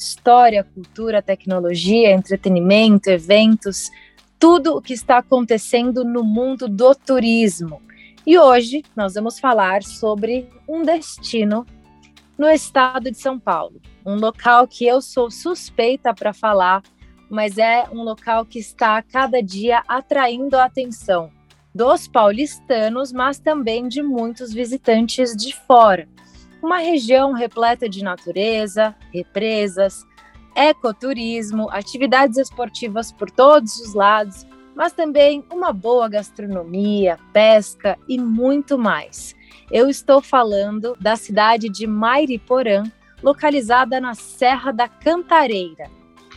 história, 0.00 0.64
cultura, 0.64 1.22
tecnologia, 1.22 2.10
entretenimento, 2.12 3.10
eventos, 3.10 3.90
tudo 4.38 4.76
o 4.76 4.82
que 4.82 4.92
está 4.92 5.18
acontecendo 5.18 6.04
no 6.04 6.24
mundo 6.24 6.68
do 6.68 6.94
turismo. 6.94 7.80
E 8.26 8.38
hoje 8.38 8.82
nós 8.96 9.14
vamos 9.14 9.38
falar 9.38 9.82
sobre 9.82 10.48
um 10.68 10.82
destino 10.82 11.66
no 12.38 12.48
estado 12.48 13.10
de 13.10 13.18
São 13.18 13.38
Paulo, 13.38 13.80
um 14.04 14.16
local 14.16 14.66
que 14.66 14.86
eu 14.86 15.00
sou 15.00 15.30
suspeita 15.30 16.14
para 16.14 16.32
falar 16.32 16.82
mas 17.30 17.56
é 17.56 17.84
um 17.92 18.02
local 18.02 18.44
que 18.44 18.58
está 18.58 18.98
a 18.98 19.02
cada 19.02 19.40
dia 19.40 19.84
atraindo 19.86 20.56
a 20.56 20.64
atenção 20.64 21.30
dos 21.72 22.08
paulistanos, 22.08 23.12
mas 23.12 23.38
também 23.38 23.86
de 23.86 24.02
muitos 24.02 24.52
visitantes 24.52 25.36
de 25.36 25.54
fora. 25.54 26.08
Uma 26.62 26.78
região 26.78 27.32
repleta 27.32 27.88
de 27.88 28.04
natureza, 28.04 28.94
represas, 29.12 30.06
ecoturismo, 30.54 31.70
atividades 31.70 32.36
esportivas 32.36 33.10
por 33.10 33.30
todos 33.30 33.78
os 33.80 33.94
lados, 33.94 34.46
mas 34.74 34.92
também 34.92 35.44
uma 35.50 35.72
boa 35.72 36.08
gastronomia, 36.08 37.18
pesca 37.32 37.98
e 38.08 38.18
muito 38.18 38.78
mais. 38.78 39.34
Eu 39.70 39.88
estou 39.88 40.20
falando 40.20 40.96
da 41.00 41.16
cidade 41.16 41.68
de 41.68 41.86
Mairiporã, 41.86 42.82
localizada 43.22 44.00
na 44.00 44.14
Serra 44.14 44.72
da 44.72 44.88
Cantareira, 44.88 45.90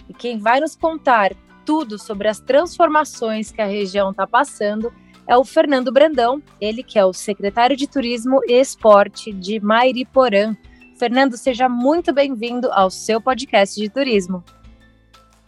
e 0.07 0.13
quem 0.13 0.37
vai 0.37 0.59
nos 0.59 0.75
contar 0.75 1.31
tudo 1.65 1.97
sobre 1.97 2.27
as 2.27 2.39
transformações 2.39 3.51
que 3.51 3.61
a 3.61 3.65
região 3.65 4.11
está 4.11 4.27
passando 4.27 4.93
é 5.27 5.37
o 5.37 5.43
Fernando 5.43 5.91
Brandão, 5.91 6.41
ele 6.59 6.83
que 6.83 6.99
é 6.99 7.05
o 7.05 7.13
secretário 7.13 7.75
de 7.75 7.87
Turismo 7.87 8.41
e 8.47 8.53
Esporte 8.53 9.31
de 9.31 9.59
Mairiporã. 9.59 10.55
Fernando, 10.97 11.37
seja 11.37 11.69
muito 11.69 12.13
bem-vindo 12.13 12.71
ao 12.71 12.89
seu 12.89 13.21
podcast 13.21 13.79
de 13.79 13.89
turismo. 13.89 14.43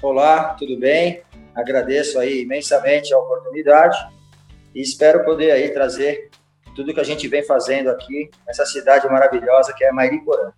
Olá, 0.01 0.53
tudo 0.53 0.77
bem? 0.79 1.21
Agradeço 1.53 2.19
aí 2.19 2.41
imensamente 2.41 3.13
a 3.13 3.17
oportunidade 3.17 3.97
e 4.73 4.81
espero 4.81 5.23
poder 5.23 5.51
aí 5.51 5.69
trazer 5.69 6.29
tudo 6.75 6.93
que 6.93 6.99
a 6.99 7.05
gente 7.05 7.27
vem 7.27 7.43
fazendo 7.43 7.89
aqui 7.89 8.29
nessa 8.45 8.65
cidade 8.65 9.07
maravilhosa 9.07 9.73
que 9.73 9.83
é 9.83 9.91
Mairiporã. 9.91 10.51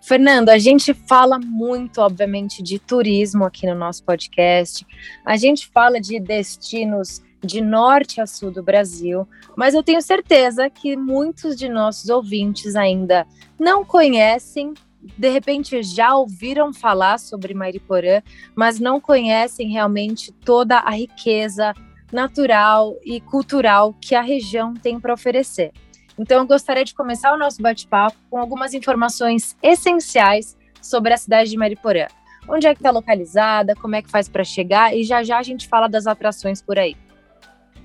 Fernando, 0.00 0.48
a 0.48 0.58
gente 0.58 0.94
fala 0.94 1.38
muito, 1.38 2.00
obviamente, 2.00 2.62
de 2.62 2.78
turismo 2.78 3.44
aqui 3.44 3.66
no 3.66 3.74
nosso 3.74 4.04
podcast. 4.04 4.86
A 5.26 5.36
gente 5.36 5.66
fala 5.68 6.00
de 6.00 6.20
destinos 6.20 7.20
de 7.42 7.60
norte 7.60 8.20
a 8.20 8.26
sul 8.26 8.50
do 8.50 8.62
Brasil, 8.62 9.26
mas 9.56 9.74
eu 9.74 9.82
tenho 9.82 10.02
certeza 10.02 10.68
que 10.68 10.96
muitos 10.96 11.56
de 11.56 11.68
nossos 11.68 12.08
ouvintes 12.08 12.74
ainda 12.74 13.26
não 13.58 13.84
conhecem, 13.84 14.74
de 15.16 15.28
repente 15.28 15.82
já 15.82 16.14
ouviram 16.14 16.72
falar 16.72 17.18
sobre 17.18 17.54
Mariporã, 17.54 18.22
mas 18.54 18.80
não 18.80 19.00
conhecem 19.00 19.70
realmente 19.70 20.32
toda 20.32 20.78
a 20.78 20.90
riqueza 20.90 21.72
natural 22.12 22.96
e 23.04 23.20
cultural 23.20 23.94
que 24.00 24.14
a 24.14 24.22
região 24.22 24.74
tem 24.74 24.98
para 24.98 25.14
oferecer. 25.14 25.72
Então, 26.18 26.38
eu 26.38 26.46
gostaria 26.46 26.84
de 26.84 26.94
começar 26.94 27.32
o 27.32 27.38
nosso 27.38 27.62
bate-papo 27.62 28.16
com 28.28 28.38
algumas 28.38 28.74
informações 28.74 29.56
essenciais 29.62 30.56
sobre 30.82 31.12
a 31.12 31.16
cidade 31.16 31.50
de 31.50 31.56
Mariporã. 31.56 32.06
Onde 32.48 32.66
é 32.66 32.74
que 32.74 32.80
está 32.80 32.90
localizada, 32.90 33.76
como 33.76 33.94
é 33.94 34.02
que 34.02 34.10
faz 34.10 34.28
para 34.28 34.42
chegar 34.42 34.96
e 34.96 35.04
já 35.04 35.22
já 35.22 35.38
a 35.38 35.42
gente 35.42 35.68
fala 35.68 35.86
das 35.86 36.06
atrações 36.06 36.60
por 36.60 36.78
aí. 36.78 36.96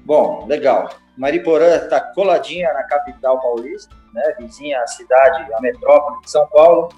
Bom, 0.04 0.46
legal. 0.48 0.90
Mariporã 1.18 1.76
está 1.76 2.00
coladinha 2.00 2.74
na 2.74 2.84
capital 2.84 3.40
paulista, 3.40 3.96
né, 4.14 4.36
vizinha 4.40 4.82
à 4.82 4.88
cidade, 4.88 5.54
à 5.54 5.62
metrópole 5.62 6.22
de 6.22 6.30
São 6.30 6.48
Paulo, 6.48 6.90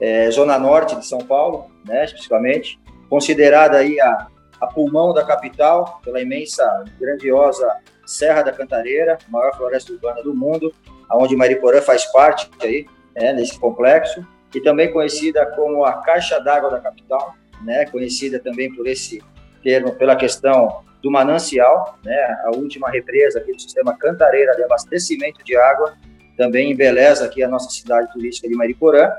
é, 0.00 0.30
zona 0.30 0.58
norte 0.58 0.96
de 0.96 1.06
São 1.06 1.18
Paulo, 1.18 1.70
né, 1.86 2.04
especificamente, 2.04 2.80
considerada 3.08 3.78
aí 3.78 4.00
a, 4.00 4.28
a 4.60 4.66
pulmão 4.66 5.12
da 5.12 5.24
capital 5.24 6.00
pela 6.04 6.20
imensa, 6.20 6.84
grandiosa 6.98 7.68
Serra 8.06 8.42
da 8.42 8.52
Cantareira, 8.52 9.18
maior 9.28 9.54
floresta 9.56 9.92
urbana 9.92 10.22
do 10.22 10.34
mundo, 10.34 10.72
aonde 11.08 11.36
Mariporã 11.36 11.80
faz 11.82 12.04
parte 12.06 12.50
aí, 12.62 12.86
né, 13.14 13.32
nesse 13.32 13.58
complexo, 13.58 14.26
e 14.54 14.60
também 14.60 14.92
conhecida 14.92 15.44
como 15.54 15.84
a 15.84 15.94
caixa 16.02 16.38
d'água 16.40 16.70
da 16.70 16.80
capital, 16.80 17.34
né, 17.62 17.86
conhecida 17.86 18.38
também 18.38 18.74
por 18.74 18.86
esse 18.86 19.22
termo, 19.62 19.92
pela 19.94 20.16
questão 20.16 20.82
do 21.02 21.10
manancial, 21.10 21.98
né, 22.04 22.36
a 22.44 22.56
última 22.56 22.88
represa 22.90 23.40
aqui 23.40 23.52
do 23.52 23.60
sistema 23.60 23.96
Cantareira 23.96 24.54
de 24.54 24.62
abastecimento 24.62 25.44
de 25.44 25.56
água, 25.56 25.94
também 26.36 26.70
embeleza 26.70 27.24
aqui 27.24 27.42
a 27.42 27.48
nossa 27.48 27.68
cidade 27.70 28.10
turística 28.12 28.48
de 28.48 28.54
Mariporã, 28.54 29.10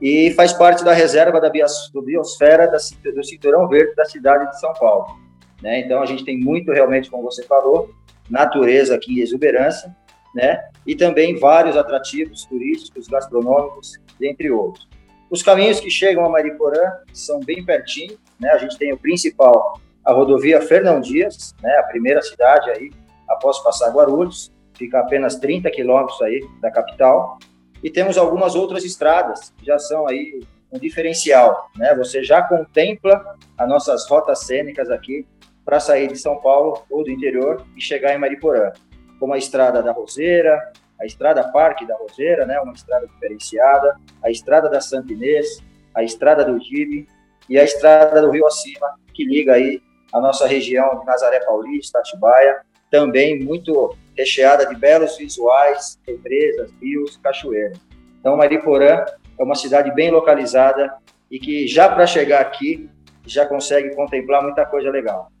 e 0.00 0.32
faz 0.32 0.52
parte 0.52 0.84
da 0.84 0.92
reserva 0.92 1.40
da 1.40 1.50
biosfera 1.50 2.70
do 2.70 3.24
cinturão 3.24 3.66
verde 3.68 3.94
da 3.94 4.04
cidade 4.04 4.50
de 4.50 4.60
São 4.60 4.72
Paulo. 4.74 5.18
Né? 5.62 5.80
Então 5.80 6.02
a 6.02 6.06
gente 6.06 6.24
tem 6.24 6.38
muito 6.38 6.70
realmente, 6.72 7.10
como 7.10 7.22
você 7.22 7.42
falou, 7.44 7.90
natureza 8.28 8.94
aqui 8.94 9.18
em 9.18 9.22
exuberância, 9.22 9.94
né? 10.34 10.60
E 10.86 10.96
também 10.96 11.38
vários 11.38 11.76
atrativos 11.76 12.44
turísticos, 12.44 13.06
gastronômicos, 13.06 13.98
entre 14.20 14.50
outros. 14.50 14.88
Os 15.30 15.42
caminhos 15.42 15.78
que 15.80 15.88
chegam 15.88 16.24
a 16.24 16.28
Mariporã 16.28 16.92
são 17.12 17.40
bem 17.40 17.64
pertinho, 17.64 18.18
né? 18.38 18.50
A 18.50 18.58
gente 18.58 18.76
tem 18.76 18.92
o 18.92 18.98
principal, 18.98 19.80
a 20.04 20.12
rodovia 20.12 20.60
Fernão 20.60 21.00
Dias, 21.00 21.54
né? 21.62 21.74
A 21.76 21.84
primeira 21.84 22.20
cidade 22.20 22.70
aí, 22.70 22.90
após 23.28 23.58
passar 23.60 23.90
Guarulhos, 23.90 24.52
fica 24.76 24.98
a 24.98 25.00
apenas 25.00 25.36
30 25.36 25.70
quilômetros 25.70 26.20
aí 26.22 26.40
da 26.60 26.70
capital. 26.70 27.38
E 27.82 27.90
temos 27.90 28.18
algumas 28.18 28.54
outras 28.54 28.84
estradas 28.84 29.52
que 29.56 29.66
já 29.66 29.78
são 29.78 30.06
aí 30.06 30.40
um 30.72 30.78
diferencial, 30.78 31.70
né? 31.76 31.94
Você 31.94 32.22
já 32.22 32.42
contempla 32.42 33.36
as 33.56 33.68
nossas 33.68 34.08
rotas 34.08 34.40
cênicas 34.40 34.90
aqui 34.90 35.26
para 35.64 35.80
sair 35.80 36.08
de 36.08 36.16
São 36.16 36.36
Paulo 36.40 36.82
ou 36.90 37.04
do 37.04 37.10
interior 37.10 37.64
e 37.76 37.80
chegar 37.80 38.14
em 38.14 38.18
Mariporã, 38.18 38.72
como 39.18 39.32
a 39.32 39.38
Estrada 39.38 39.82
da 39.82 39.92
Roseira, 39.92 40.72
a 41.00 41.06
Estrada 41.06 41.44
Parque 41.52 41.86
da 41.86 41.96
Roseira, 41.96 42.44
né, 42.44 42.58
uma 42.60 42.72
estrada 42.72 43.06
diferenciada, 43.06 43.96
a 44.22 44.30
Estrada 44.30 44.68
da 44.68 44.80
Santa 44.80 45.12
Inês, 45.12 45.62
a 45.94 46.02
Estrada 46.02 46.44
do 46.44 46.58
Gibe 46.60 47.06
e 47.48 47.58
a 47.58 47.64
Estrada 47.64 48.20
do 48.20 48.30
Rio 48.30 48.46
Acima, 48.46 48.98
que 49.14 49.24
liga 49.24 49.54
aí 49.54 49.80
a 50.14 50.20
nossa 50.20 50.46
região 50.46 51.00
de 51.00 51.04
Nazaré 51.04 51.40
Paulista, 51.40 51.98
Atibaia, 51.98 52.60
também 52.88 53.42
muito 53.42 53.96
recheada 54.16 54.64
de 54.64 54.76
belos 54.76 55.18
visuais, 55.18 55.98
represas, 56.06 56.70
rios, 56.80 57.16
cachoeiras. 57.16 57.76
Então, 58.20 58.36
Mariporã 58.36 59.04
é 59.36 59.42
uma 59.42 59.56
cidade 59.56 59.92
bem 59.92 60.12
localizada 60.12 60.94
e 61.28 61.40
que 61.40 61.66
já 61.66 61.88
para 61.88 62.06
chegar 62.06 62.40
aqui 62.40 62.88
já 63.26 63.44
consegue 63.44 63.92
contemplar 63.96 64.40
muita 64.40 64.64
coisa 64.64 64.88
legal. 64.88 65.32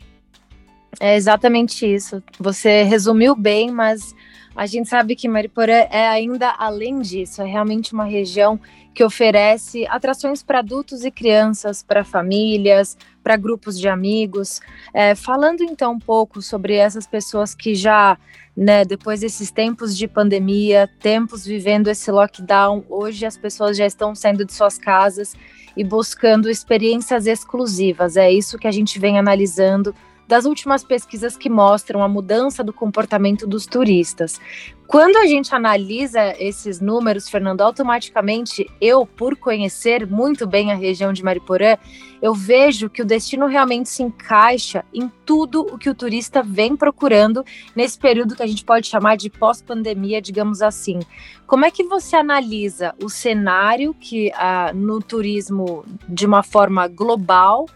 É 0.98 1.14
exatamente 1.14 1.86
isso. 1.86 2.20
Você 2.40 2.82
resumiu 2.82 3.36
bem, 3.36 3.70
mas 3.70 4.12
a 4.56 4.66
gente 4.66 4.88
sabe 4.88 5.14
que 5.14 5.28
Mariporã 5.28 5.86
é 5.90 6.08
ainda 6.08 6.52
além 6.58 7.00
disso, 7.00 7.42
é 7.42 7.44
realmente 7.44 7.92
uma 7.92 8.04
região 8.04 8.58
que 8.92 9.04
oferece 9.04 9.86
atrações 9.88 10.42
para 10.42 10.60
adultos 10.60 11.04
e 11.04 11.10
crianças, 11.10 11.82
para 11.82 12.04
famílias, 12.04 12.96
para 13.24 13.36
grupos 13.36 13.80
de 13.80 13.88
amigos. 13.88 14.60
É, 14.92 15.14
falando 15.14 15.62
então 15.62 15.92
um 15.92 15.98
pouco 15.98 16.42
sobre 16.42 16.74
essas 16.74 17.06
pessoas 17.06 17.54
que 17.54 17.74
já, 17.74 18.18
né, 18.54 18.84
depois 18.84 19.20
desses 19.20 19.50
tempos 19.50 19.96
de 19.96 20.06
pandemia, 20.06 20.88
tempos 21.00 21.44
vivendo 21.44 21.88
esse 21.88 22.10
lockdown, 22.12 22.84
hoje 22.88 23.24
as 23.24 23.38
pessoas 23.38 23.76
já 23.78 23.86
estão 23.86 24.14
saindo 24.14 24.44
de 24.44 24.52
suas 24.52 24.76
casas 24.76 25.34
e 25.74 25.82
buscando 25.82 26.50
experiências 26.50 27.26
exclusivas. 27.26 28.16
É 28.16 28.30
isso 28.30 28.58
que 28.58 28.68
a 28.68 28.72
gente 28.72 28.98
vem 29.00 29.18
analisando 29.18 29.94
das 30.26 30.44
últimas 30.44 30.82
pesquisas 30.82 31.36
que 31.36 31.50
mostram 31.50 32.02
a 32.02 32.08
mudança 32.08 32.64
do 32.64 32.72
comportamento 32.72 33.46
dos 33.46 33.66
turistas. 33.66 34.40
Quando 34.86 35.16
a 35.16 35.26
gente 35.26 35.54
analisa 35.54 36.34
esses 36.38 36.80
números, 36.80 37.28
Fernando, 37.28 37.62
automaticamente 37.62 38.70
eu, 38.80 39.06
por 39.06 39.36
conhecer 39.36 40.06
muito 40.06 40.46
bem 40.46 40.70
a 40.70 40.74
região 40.74 41.12
de 41.12 41.24
Mariporã, 41.24 41.76
eu 42.20 42.34
vejo 42.34 42.90
que 42.90 43.02
o 43.02 43.04
destino 43.04 43.46
realmente 43.46 43.88
se 43.88 44.02
encaixa 44.02 44.84
em 44.92 45.10
tudo 45.24 45.62
o 45.62 45.78
que 45.78 45.88
o 45.88 45.94
turista 45.94 46.42
vem 46.42 46.76
procurando 46.76 47.44
nesse 47.74 47.98
período 47.98 48.36
que 48.36 48.42
a 48.42 48.46
gente 48.46 48.64
pode 48.64 48.86
chamar 48.86 49.16
de 49.16 49.30
pós-pandemia, 49.30 50.20
digamos 50.20 50.60
assim. 50.60 51.00
Como 51.46 51.64
é 51.64 51.70
que 51.70 51.84
você 51.84 52.16
analisa 52.16 52.94
o 53.02 53.08
cenário 53.08 53.94
que 53.94 54.30
ah, 54.34 54.70
no 54.74 55.00
turismo 55.00 55.84
de 56.08 56.26
uma 56.26 56.42
forma 56.42 56.86
global 56.88 57.66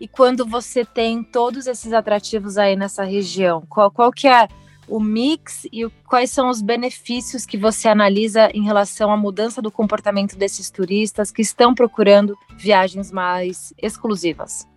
e 0.00 0.06
quando 0.06 0.46
você 0.46 0.84
tem 0.84 1.22
todos 1.22 1.66
esses 1.66 1.92
atrativos 1.92 2.58
aí 2.58 2.76
nessa 2.76 3.04
região? 3.04 3.62
Qual, 3.68 3.90
qual 3.90 4.12
que 4.12 4.28
é 4.28 4.48
o 4.88 5.00
mix 5.00 5.66
e 5.72 5.84
o, 5.84 5.90
quais 6.06 6.30
são 6.30 6.48
os 6.48 6.62
benefícios 6.62 7.44
que 7.44 7.56
você 7.56 7.88
analisa 7.88 8.50
em 8.54 8.62
relação 8.62 9.10
à 9.10 9.16
mudança 9.16 9.60
do 9.60 9.70
comportamento 9.70 10.36
desses 10.36 10.70
turistas 10.70 11.30
que 11.30 11.42
estão 11.42 11.74
procurando 11.74 12.36
viagens 12.56 13.10
mais 13.10 13.72
exclusivas? 13.82 14.68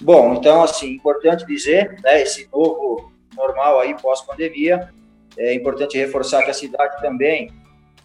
Bom, 0.00 0.34
então, 0.34 0.62
assim, 0.62 0.92
importante 0.92 1.44
dizer, 1.46 1.98
né, 2.02 2.22
esse 2.22 2.48
novo 2.52 3.10
normal 3.36 3.80
aí 3.80 3.94
pós-pandemia, 4.00 4.92
é 5.36 5.54
importante 5.54 5.96
reforçar 5.96 6.42
que 6.42 6.50
a 6.50 6.54
cidade 6.54 7.00
também 7.00 7.50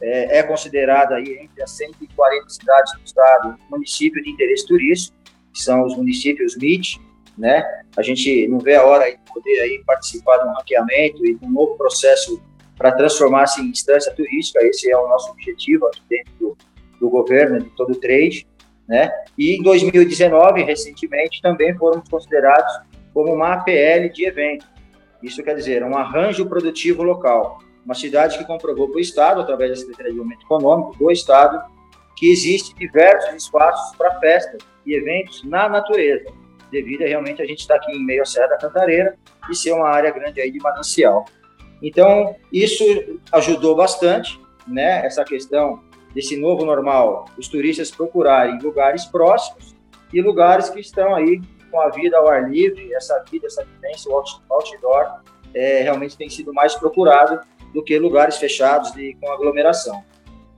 é, 0.02 0.40
é, 0.40 0.44
considerada 0.44 1.16
aí 1.16 1.40
entre 1.42 1.62
as 1.62 1.72
140 1.72 2.50
cidades 2.50 2.94
do 2.94 3.02
estado 3.06 3.58
município 3.70 4.22
de 4.24 4.30
interesse 4.30 4.68
turístico, 4.68 5.16
que 5.53 5.61
são 5.61 5.85
os 5.85 5.95
municípios 5.95 6.55
MIT, 6.55 7.00
né? 7.38 7.63
A 7.95 8.01
gente 8.01 8.47
não 8.47 8.59
vê 8.59 8.75
a 8.75 8.83
hora 8.83 9.09
de 9.09 9.17
poder 9.31 9.59
aí 9.61 9.83
participar 9.85 10.38
de 10.38 10.47
um 10.50 10.53
ranqueamento 10.53 11.25
e 11.25 11.35
de 11.35 11.45
um 11.45 11.51
novo 11.51 11.77
processo 11.77 12.41
para 12.77 12.91
transformar-se 12.91 13.61
em 13.61 13.65
instância 13.65 14.13
turística. 14.13 14.63
Esse 14.65 14.91
é 14.91 14.97
o 14.97 15.07
nosso 15.07 15.31
objetivo 15.31 15.85
aqui 15.88 16.01
dentro 16.09 16.33
do, 16.39 16.57
do 17.00 17.09
governo, 17.09 17.59
de 17.59 17.69
todo 17.71 17.91
o 17.91 17.95
trade, 17.95 18.47
né? 18.88 19.11
E 19.38 19.55
em 19.55 19.61
2019, 19.61 20.63
recentemente, 20.63 21.41
também 21.41 21.75
fomos 21.77 22.07
considerados 22.09 22.73
como 23.13 23.33
uma 23.33 23.53
APL 23.53 24.09
de 24.11 24.25
evento. 24.25 24.65
Isso 25.21 25.41
quer 25.44 25.55
dizer, 25.55 25.83
um 25.83 25.95
arranjo 25.95 26.45
produtivo 26.47 27.03
local. 27.03 27.59
Uma 27.85 27.94
cidade 27.94 28.38
que 28.38 28.45
comprovou 28.45 28.89
para 28.89 28.97
o 28.97 29.01
Estado, 29.01 29.41
através 29.41 29.71
da 29.71 29.75
Secretaria 29.77 30.11
de 30.11 30.17
Desenvolvimento 30.17 30.45
Econômico 30.45 30.97
do 30.97 31.11
Estado, 31.11 31.61
que 32.15 32.31
existe 32.31 32.74
diversos 32.75 33.33
espaços 33.33 33.95
para 33.98 34.19
festas 34.19 34.62
e 34.86 34.95
eventos 34.95 35.44
na 35.44 35.68
natureza 35.68 36.44
devido 36.74 37.04
a 37.04 37.07
realmente 37.07 37.39
a 37.42 37.45
gente 37.45 37.60
estar 37.60 37.75
aqui 37.75 37.92
em 37.92 38.04
meio 38.04 38.24
à 38.24 38.25
Serra 38.25 38.48
da 38.48 38.57
Cantareira 38.57 39.15
e 39.50 39.56
ser 39.56 39.71
uma 39.74 39.88
área 39.88 40.10
grande 40.10 40.42
aí 40.42 40.51
de 40.51 40.60
manancial. 40.60 41.25
Então, 41.81 42.36
isso 42.51 42.83
ajudou 43.31 43.75
bastante, 43.75 44.42
né, 44.68 45.06
essa 45.06 45.24
questão 45.24 45.83
desse 46.15 46.36
novo 46.36 46.65
normal, 46.65 47.25
os 47.38 47.48
turistas 47.48 47.92
procurarem 47.92 48.57
lugares 48.60 49.06
próximos 49.06 49.75
e 50.12 50.21
lugares 50.21 50.69
que 50.69 50.80
estão 50.80 51.15
aí 51.15 51.42
com 51.69 51.80
a 51.80 51.89
vida 51.89 52.18
ao 52.18 52.27
ar 52.27 52.50
livre, 52.50 52.94
essa 52.94 53.24
vida, 53.30 53.48
essa 53.48 53.65
vivência, 53.65 54.12
o 54.12 54.15
outdoor, 54.50 55.21
é, 55.54 55.81
realmente 55.81 56.18
tem 56.18 56.30
sido 56.30 56.54
mais 56.54 56.75
procurado 56.75 57.39
do 57.74 57.83
que 57.83 57.98
lugares 57.98 58.38
fechados 58.38 58.95
e 58.95 59.15
com 59.19 59.31
aglomeração. 59.31 60.04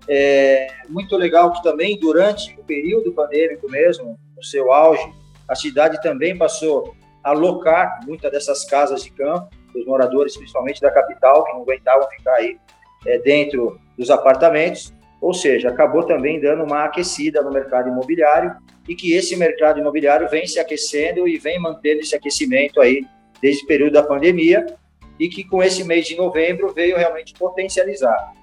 É 0.07 0.68
muito 0.88 1.16
legal 1.18 1.52
que 1.52 1.63
também 1.63 1.98
durante 2.00 2.54
o 2.60 2.63
período 2.63 3.12
pandêmico 3.12 3.69
mesmo, 3.69 4.19
no 4.36 4.44
seu 4.44 4.72
auge, 4.72 5.12
a 5.48 5.56
cidade 5.56 6.02
também 6.02 6.38
passou 6.38 6.96
a 7.24 7.31
locar 7.31 8.02
muitas 8.06 8.31
dessas 8.31 8.66
casas 8.66 9.04
de 9.04 9.12
campo, 9.12 9.50
os 9.75 9.86
moradores, 9.86 10.38
principalmente 10.38 10.80
da 10.80 10.92
capital, 10.92 11.44
que 11.44 11.54
não 11.54 11.62
aguentavam 11.62 12.07
ficar 12.10 12.36
aí 12.36 12.57
é, 13.06 13.18
dentro 13.19 13.80
dos 13.98 14.10
apartamentos, 14.10 14.94
ou 15.19 15.34
seja, 15.34 15.69
acabou 15.69 16.04
também 16.04 16.40
dando 16.40 16.63
uma 16.63 16.86
aquecida 16.86 17.42
no 17.42 17.52
mercado 17.52 17.90
imobiliário 17.90 18.56
e 18.88 18.96
que 18.96 19.13
esse 19.13 19.36
mercado 19.36 19.80
imobiliário 19.80 20.30
vem 20.30 20.46
se 20.46 20.60
aquecendo 20.60 21.28
e 21.28 21.38
vem 21.38 21.60
mantendo 21.60 22.02
esse 22.02 22.16
aquecimento 22.16 22.80
aí 22.80 23.04
desde 23.42 23.63
o 23.63 23.68
período 23.68 23.94
da 23.94 24.04
pandemia 24.04 24.66
e 25.19 25.28
que 25.28 25.44
com 25.44 25.63
esse 25.63 25.84
mês 25.84 26.06
de 26.06 26.16
novembro 26.16 26.74
veio 26.74 26.98
realmente 26.98 27.34
potencializar. 27.34 28.34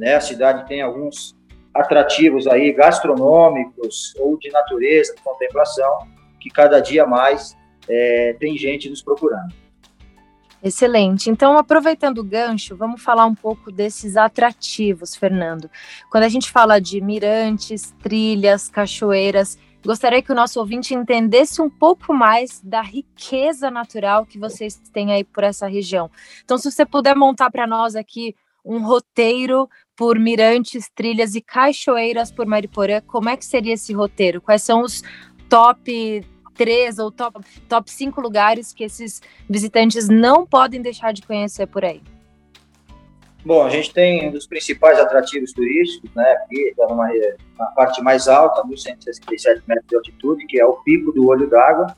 Né? 0.00 0.14
A 0.14 0.20
cidade 0.20 0.66
tem 0.66 0.80
alguns 0.80 1.36
atrativos 1.74 2.46
aí 2.46 2.72
gastronômicos 2.72 4.14
ou 4.18 4.38
de 4.38 4.50
natureza, 4.50 5.14
de 5.14 5.22
contemplação, 5.22 6.08
que 6.40 6.48
cada 6.48 6.80
dia 6.80 7.06
mais 7.06 7.54
é, 7.86 8.34
tem 8.40 8.56
gente 8.56 8.88
nos 8.88 9.02
procurando. 9.02 9.52
Excelente. 10.62 11.28
Então, 11.30 11.56
aproveitando 11.58 12.18
o 12.18 12.24
gancho, 12.24 12.74
vamos 12.76 13.02
falar 13.02 13.26
um 13.26 13.34
pouco 13.34 13.70
desses 13.70 14.16
atrativos, 14.16 15.14
Fernando. 15.14 15.70
Quando 16.10 16.24
a 16.24 16.28
gente 16.28 16.50
fala 16.50 16.80
de 16.80 17.00
mirantes, 17.00 17.94
trilhas, 18.02 18.68
cachoeiras, 18.68 19.58
gostaria 19.84 20.22
que 20.22 20.32
o 20.32 20.34
nosso 20.34 20.60
ouvinte 20.60 20.94
entendesse 20.94 21.60
um 21.60 21.70
pouco 21.70 22.12
mais 22.12 22.60
da 22.62 22.80
riqueza 22.80 23.70
natural 23.70 24.24
que 24.24 24.38
vocês 24.38 24.78
têm 24.92 25.12
aí 25.12 25.24
por 25.24 25.44
essa 25.44 25.66
região. 25.66 26.10
Então, 26.42 26.56
se 26.56 26.70
você 26.70 26.86
puder 26.86 27.14
montar 27.14 27.50
para 27.50 27.66
nós 27.66 27.94
aqui 27.94 28.34
um 28.64 28.84
roteiro 28.84 29.68
por 29.96 30.18
mirantes, 30.18 30.90
trilhas 30.94 31.34
e 31.34 31.40
cachoeiras 31.40 32.32
por 32.32 32.46
Mariporã, 32.46 33.00
como 33.02 33.28
é 33.28 33.36
que 33.36 33.44
seria 33.44 33.74
esse 33.74 33.92
roteiro? 33.92 34.40
Quais 34.40 34.62
são 34.62 34.82
os 34.82 35.02
top 35.48 36.24
três 36.54 36.98
ou 36.98 37.10
top, 37.10 37.40
top 37.68 37.90
cinco 37.90 38.20
lugares 38.20 38.72
que 38.72 38.84
esses 38.84 39.22
visitantes 39.48 40.08
não 40.08 40.46
podem 40.46 40.82
deixar 40.82 41.12
de 41.12 41.22
conhecer 41.22 41.66
por 41.66 41.84
aí? 41.84 42.02
Bom, 43.44 43.64
a 43.64 43.70
gente 43.70 43.92
tem 43.94 44.28
um 44.28 44.32
dos 44.32 44.46
principais 44.46 44.98
atrativos 44.98 45.52
turísticos, 45.52 46.10
né, 46.14 46.30
aqui 46.32 46.60
está 46.68 46.86
numa, 46.86 47.08
na 47.58 47.66
parte 47.68 48.02
mais 48.02 48.28
alta, 48.28 48.62
1.167 48.62 49.62
metros 49.66 49.86
de 49.88 49.96
altitude, 49.96 50.46
que 50.46 50.60
é 50.60 50.66
o 50.66 50.74
Pico 50.82 51.10
do 51.12 51.26
Olho 51.26 51.48
d'Água, 51.48 51.96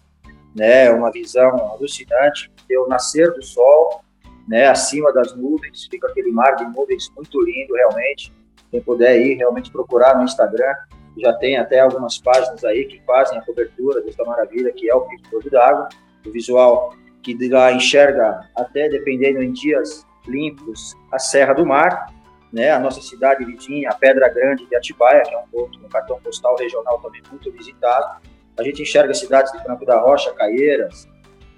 né, 0.55 0.91
uma 0.93 1.11
visão 1.11 1.73
alucinante, 1.73 2.49
é 2.71 2.79
o 2.79 2.87
nascer 2.87 3.33
do 3.33 3.43
sol, 3.43 4.05
né, 4.47 4.69
acima 4.69 5.13
das 5.13 5.35
nuvens, 5.37 5.87
fica 5.91 6.09
aquele 6.09 6.33
mar 6.33 6.57
de 6.57 6.65
nuvens 6.65 7.11
muito 7.15 7.41
lindo, 7.43 7.75
realmente. 7.75 8.33
Quem 8.71 8.81
puder 8.83 9.21
ir, 9.21 9.35
realmente 9.35 9.71
procurar 9.71 10.17
no 10.17 10.25
Instagram, 10.25 10.75
já 11.17 11.33
tem 11.35 11.57
até 11.57 11.81
algumas 11.81 12.19
páginas 12.19 12.65
aí 12.65 12.87
que 12.87 13.01
fazem 13.05 13.39
a 13.39 13.43
cobertura 13.43 14.01
dessa 14.01 14.25
maravilha 14.25 14.73
que 14.73 14.91
é 14.91 14.95
o 14.95 15.03
Pico 15.03 15.41
do 15.41 15.51
d'Água, 15.51 15.89
o 16.27 16.31
visual 16.31 16.95
que 17.23 17.35
de 17.35 17.49
lá 17.49 17.73
enxerga 17.73 18.41
até 18.57 18.89
dependendo 18.89 19.43
em 19.43 19.53
dias 19.53 20.07
limpos 20.27 20.95
a 21.13 21.19
Serra 21.19 21.53
do 21.53 21.67
Mar, 21.67 22.13
né, 22.53 22.71
a 22.71 22.79
nossa 22.79 23.01
cidade 23.01 23.45
vizinha, 23.45 23.89
a 23.91 23.95
Pedra 23.95 24.29
Grande 24.29 24.67
de 24.67 24.77
Atibaia, 24.77 25.23
que 25.23 25.35
é 25.35 25.39
um 25.39 25.47
ponto, 25.49 25.79
um 25.79 25.89
cartão 25.89 26.21
postal 26.21 26.57
regional 26.57 27.01
também 27.01 27.23
muito 27.31 27.51
visitado. 27.53 28.21
A 28.59 28.63
gente 28.63 28.83
enxerga 28.83 29.15
cidades 29.15 29.53
de 29.53 29.63
Franco 29.63 29.87
da 29.87 29.99
Rocha, 29.99 30.33
Caieiras, 30.35 31.09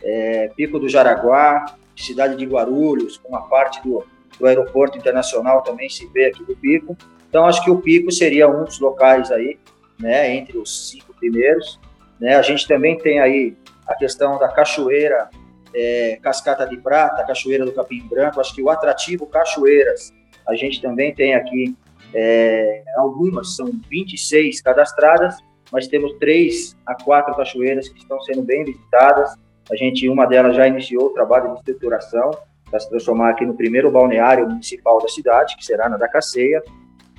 é, 0.03 0.49
Pico 0.55 0.79
do 0.79 0.89
Jaraguá, 0.89 1.65
cidade 1.97 2.37
de 2.37 2.45
Guarulhos, 2.45 3.19
com 3.19 3.29
uma 3.29 3.49
parte 3.49 3.83
do, 3.83 4.05
do 4.39 4.47
aeroporto 4.47 4.99
internacional 4.99 5.63
também 5.63 5.89
se 5.89 6.07
vê 6.09 6.27
aqui 6.27 6.45
do 6.45 6.57
Pico. 6.57 6.97
Então, 7.29 7.47
acho 7.47 7.63
que 7.65 7.71
o 7.71 7.81
Pico 7.81 8.11
seria 8.13 8.49
um 8.49 8.65
dos 8.65 8.79
locais 8.79 9.31
aí, 9.31 9.59
né, 9.99 10.35
entre 10.35 10.59
os 10.59 10.91
cinco 10.91 11.15
primeiros. 11.15 11.81
Né? 12.21 12.37
A 12.37 12.43
gente 12.43 12.67
também 12.67 12.99
tem 12.99 13.21
aí 13.21 13.57
a 13.87 13.95
questão 13.95 14.39
da 14.39 14.49
cachoeira 14.49 15.29
é, 15.75 16.19
Cascata 16.23 16.67
de 16.67 16.77
Prata, 16.77 17.25
Cachoeira 17.25 17.65
do 17.65 17.73
Capim 17.73 18.07
Branco. 18.07 18.41
Acho 18.41 18.55
que 18.55 18.63
o 18.63 18.71
atrativo 18.71 19.27
Cachoeiras, 19.27 20.13
a 20.47 20.55
gente 20.55 20.81
também 20.81 21.13
tem 21.15 21.35
aqui 21.35 21.77
é, 22.15 22.85
algumas, 22.97 23.57
são 23.57 23.71
26 23.91 24.61
cadastradas, 24.61 25.37
mas 25.73 25.89
temos 25.89 26.13
três 26.19 26.77
a 26.87 26.95
quatro 26.95 27.35
cachoeiras 27.35 27.89
que 27.89 27.99
estão 27.99 28.21
sendo 28.21 28.43
bem 28.43 28.65
visitadas. 28.65 29.35
A 29.71 29.77
gente, 29.77 30.09
uma 30.09 30.27
delas 30.27 30.57
já 30.57 30.67
iniciou 30.67 31.07
o 31.07 31.11
trabalho 31.11 31.53
de 31.53 31.59
estruturação 31.59 32.31
para 32.71 32.81
se 32.81 32.89
transformar 32.89 33.31
aqui 33.31 33.47
no 33.47 33.55
primeiro 33.55 33.91
balneário 33.91 34.49
municipal 34.49 35.01
da 35.01 35.09
cidade, 35.09 35.57
que 35.57 35.65
será 35.65 35.89
na 35.89 35.97
da 35.97 36.09
Caceia. 36.09 36.63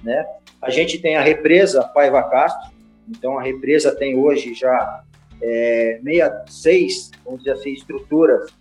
Né? 0.04 0.26
A 0.62 0.70
gente 0.70 1.00
tem 1.00 1.16
a 1.16 1.22
represa 1.22 1.84
Paiva 1.84 2.22
Castro, 2.24 2.72
então 3.10 3.38
a 3.38 3.42
represa 3.42 3.96
tem 3.96 4.18
hoje 4.18 4.54
já 4.54 5.04
é, 5.42 6.00
66, 6.04 7.12
vamos 7.24 7.40
dizer 7.44 7.54
assim, 7.54 7.74
estruturas 7.74 8.52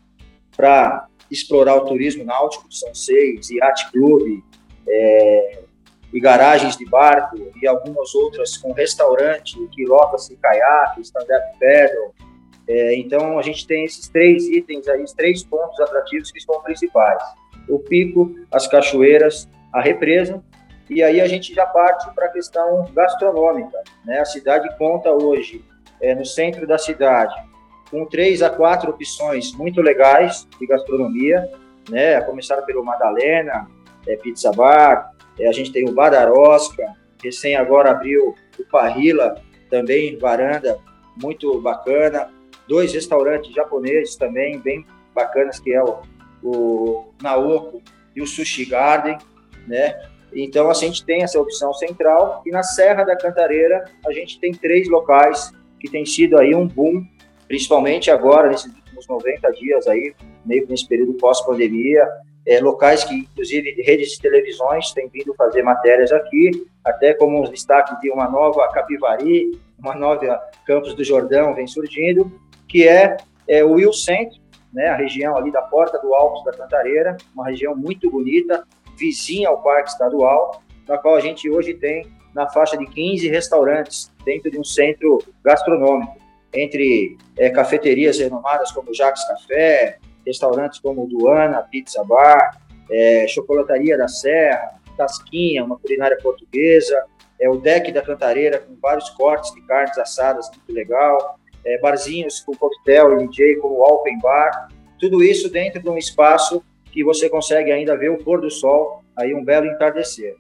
para 0.57 1.09
explorar 1.31 1.77
o 1.77 1.85
turismo 1.87 2.25
náutico, 2.25 2.67
são 2.71 2.95
seis, 2.95 3.51
Yacht 3.51 3.91
Club, 3.91 4.43
é, 4.89 5.65
e 6.13 6.21
garagens 6.21 6.77
de 6.77 6.85
barco, 6.85 7.37
e 7.61 7.67
algumas 7.67 8.15
outras 8.15 8.57
com 8.57 8.73
restaurante, 8.73 9.59
quilotas 9.73 10.31
e 10.31 10.37
caiaque, 10.37 11.01
stand-up 11.01 11.59
paddle. 11.59 12.15
É, 12.67 12.97
então, 12.97 13.39
a 13.39 13.43
gente 13.43 13.67
tem 13.67 13.85
esses 13.85 14.09
três 14.09 14.47
itens 14.49 14.89
aí, 14.89 15.05
três 15.17 15.43
pontos 15.45 15.79
atrativos 15.81 16.31
que 16.33 16.41
são 16.41 16.63
principais. 16.63 17.23
O 17.69 17.79
pico, 17.79 18.35
as 18.51 18.67
cachoeiras, 18.67 19.49
a 19.73 19.81
represa 19.81 20.43
e 20.89 21.03
aí 21.03 21.21
a 21.21 21.27
gente 21.27 21.55
já 21.55 21.67
parte 21.67 22.13
para 22.15 22.27
a 22.27 22.29
questão 22.29 22.87
gastronômica. 22.93 23.83
Né? 24.05 24.19
A 24.21 24.25
cidade 24.25 24.69
conta 24.77 25.11
hoje, 25.11 25.65
é, 26.01 26.15
no 26.15 26.25
centro 26.25 26.67
da 26.67 26.77
cidade, 26.77 27.35
com 27.91 28.05
três 28.05 28.43
a 28.43 28.51
quatro 28.51 28.91
opções 28.91 29.53
muito 29.53 29.81
legais 29.81 30.47
de 30.59 30.67
gastronomia, 30.67 31.49
né? 31.89 32.17
A 32.17 32.23
começar 32.23 32.61
pelo 32.63 32.85
Madalena, 32.85 33.69
é, 34.07 34.17
Pizza 34.17 34.51
Bar, 34.51 35.13
é, 35.39 35.49
a 35.49 35.53
gente 35.53 35.71
tem 35.71 35.89
o 35.89 35.93
Badarosca, 35.93 36.83
recém 37.23 37.57
agora 37.57 37.91
abriu 37.91 38.35
o 38.59 38.65
Parrila, 38.65 39.37
também 39.71 40.19
varanda, 40.19 40.79
muito 41.21 41.61
bacana. 41.61 42.31
Dois 42.69 42.93
restaurantes 42.93 43.53
japoneses 43.53 44.17
também, 44.17 44.59
bem 44.59 44.87
bacanas, 45.15 45.61
que 45.61 45.73
é 45.73 45.83
o, 45.83 46.03
o 46.43 47.13
Naoko 47.23 47.83
e 48.15 48.23
o 48.23 48.27
Sushi 48.27 48.65
Garden, 48.65 49.19
né? 49.67 50.09
Então, 50.35 50.69
a 50.69 50.75
gente 50.75 51.05
tem 51.05 51.23
essa 51.23 51.41
opção 51.41 51.73
central 51.73 52.43
e 52.45 52.51
na 52.51 52.63
Serra 52.63 53.05
da 53.05 53.17
Cantareira 53.17 53.85
a 54.05 54.13
gente 54.13 54.41
tem 54.41 54.53
três 54.53 54.89
locais 54.89 55.53
que 55.79 55.89
tem 55.89 56.05
sido 56.05 56.39
aí 56.39 56.55
um 56.55 56.67
boom, 56.67 57.05
principalmente 57.47 58.11
agora, 58.11 58.49
nesses 58.49 58.75
últimos 58.75 59.07
90 59.07 59.53
dias 59.53 59.87
aí, 59.87 60.15
meio 60.45 60.65
que 60.65 60.71
nesse 60.71 60.89
período 60.89 61.15
pós-pandemia, 61.15 62.09
é, 62.47 62.61
locais 62.61 63.05
que, 63.05 63.15
inclusive, 63.15 63.83
redes 63.83 64.11
de 64.11 64.21
televisões 64.21 64.93
têm 64.93 65.09
vindo 65.09 65.35
fazer 65.35 65.63
matérias 65.63 66.13
aqui, 66.13 66.51
até 66.85 67.15
como 67.15 67.41
um 67.41 67.51
destaque 67.51 67.99
de 68.01 68.11
uma 68.11 68.29
nova 68.29 68.69
Capivari, 68.69 69.59
uma 69.79 69.95
nova 69.95 70.41
Campos 70.67 70.95
do 70.95 71.05
Jordão 71.05 71.55
vem 71.55 71.67
surgindo, 71.67 72.31
que 72.75 72.89
é, 72.89 73.17
é 73.47 73.63
o 73.63 73.75
Will 73.75 73.93
Centro, 73.93 74.41
né, 74.73 74.89
a 74.89 74.97
região 74.97 75.37
ali 75.37 75.53
da 75.53 75.63
Porta 75.63 75.97
do 76.01 76.13
Altos 76.13 76.43
da 76.43 76.51
Cantareira, 76.51 77.17
uma 77.33 77.47
região 77.47 77.77
muito 77.77 78.11
bonita, 78.11 78.67
vizinha 78.99 79.49
ao 79.49 79.63
Parque 79.63 79.91
Estadual, 79.91 80.61
na 80.89 80.99
qual 80.99 81.15
a 81.15 81.21
gente 81.21 81.49
hoje 81.49 81.73
tem 81.75 82.05
na 82.35 82.51
faixa 82.51 82.77
de 82.77 82.85
15 82.85 83.29
restaurantes 83.29 84.13
dentro 84.25 84.51
de 84.51 84.59
um 84.59 84.65
centro 84.65 85.19
gastronômico, 85.45 86.17
entre 86.53 87.17
é, 87.39 87.49
cafeterias 87.49 88.19
renomadas 88.19 88.73
como 88.73 88.93
Jacques 88.93 89.25
Café, 89.25 89.99
restaurantes 90.27 90.81
como 90.81 91.07
Duana, 91.07 91.63
Pizza 91.71 92.03
Bar, 92.03 92.61
é, 92.91 93.29
Chocolataria 93.29 93.97
da 93.97 94.09
Serra, 94.09 94.81
Tasquinha, 94.97 95.65
uma 95.65 95.79
culinária 95.79 96.19
portuguesa, 96.21 97.05
é 97.41 97.49
o 97.49 97.57
Deck 97.57 97.93
da 97.93 98.03
Cantareira, 98.03 98.59
com 98.59 98.75
vários 98.83 99.11
cortes 99.11 99.55
de 99.55 99.61
carnes 99.61 99.97
assadas, 99.97 100.51
muito 100.51 100.73
legal, 100.73 101.39
é, 101.65 101.79
barzinhos 101.79 102.41
com 102.41 102.55
coquetel 102.55 103.17
DJ, 103.19 103.57
como 103.57 103.77
o 103.77 103.83
Open 103.83 104.19
Bar, 104.21 104.69
tudo 104.99 105.23
isso 105.23 105.51
dentro 105.51 105.83
de 105.83 105.89
um 105.89 105.97
espaço 105.97 106.63
que 106.93 107.03
você 107.03 107.29
consegue 107.29 107.73
ainda 107.73 107.97
ver 107.97 108.11
o 108.11 108.19
pôr 108.19 108.41
do 108.41 108.51
sol, 108.51 109.03
aí 109.17 109.35
um 109.35 109.45
belo 109.45 109.67
entardecer. 109.67 110.37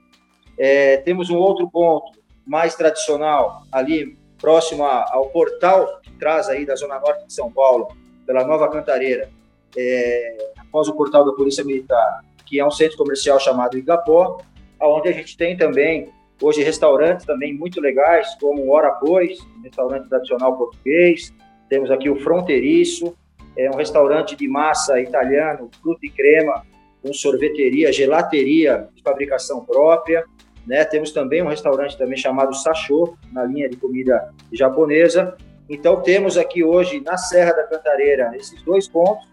É, 0.56 0.98
temos 0.98 1.30
um 1.30 1.36
outro 1.36 1.68
ponto 1.68 2.12
mais 2.46 2.74
tradicional, 2.74 3.62
ali 3.72 4.16
próximo 4.40 4.84
ao 4.84 5.30
portal 5.30 6.00
que 6.02 6.12
traz 6.12 6.48
aí 6.48 6.66
da 6.66 6.76
Zona 6.76 7.00
Norte 7.00 7.26
de 7.26 7.32
São 7.32 7.50
Paulo, 7.50 7.88
pela 8.26 8.44
Nova 8.44 8.68
Cantareira, 8.68 9.30
é, 9.76 10.36
após 10.58 10.88
o 10.88 10.94
portal 10.94 11.24
da 11.24 11.32
Polícia 11.32 11.64
Militar, 11.64 12.20
que 12.46 12.60
é 12.60 12.66
um 12.66 12.70
centro 12.70 12.96
comercial 12.96 13.40
chamado 13.40 13.76
Igapó, 13.76 14.38
onde 14.80 15.08
a 15.08 15.12
gente 15.12 15.36
tem 15.36 15.56
também 15.56 16.12
hoje 16.44 16.62
restaurantes 16.62 17.24
também 17.24 17.54
muito 17.54 17.80
legais, 17.80 18.34
como 18.40 18.62
o 18.62 18.70
Hora 18.70 18.90
Pois, 18.92 19.38
restaurante 19.62 20.08
tradicional 20.08 20.56
português, 20.56 21.32
temos 21.68 21.90
aqui 21.90 22.10
o 22.10 22.16
Fronteiriço, 22.16 23.16
é 23.56 23.70
um 23.70 23.76
restaurante 23.76 24.36
de 24.36 24.46
massa 24.46 25.00
italiano, 25.00 25.70
fruta 25.80 26.04
e 26.04 26.10
crema, 26.10 26.66
com 27.02 27.12
sorveteria, 27.12 27.92
gelateria 27.92 28.88
de 28.94 29.02
fabricação 29.02 29.64
própria, 29.64 30.24
né? 30.66 30.84
Temos 30.84 31.12
também 31.12 31.42
um 31.42 31.48
restaurante 31.48 31.96
também 31.96 32.16
chamado 32.16 32.54
Sachô, 32.54 33.16
na 33.32 33.44
linha 33.44 33.68
de 33.68 33.76
comida 33.76 34.32
japonesa. 34.52 35.36
Então 35.68 36.00
temos 36.00 36.36
aqui 36.36 36.64
hoje 36.64 37.00
na 37.00 37.16
Serra 37.16 37.52
da 37.52 37.64
Cantareira 37.64 38.32
esses 38.34 38.60
dois 38.62 38.88
pontos, 38.88 39.26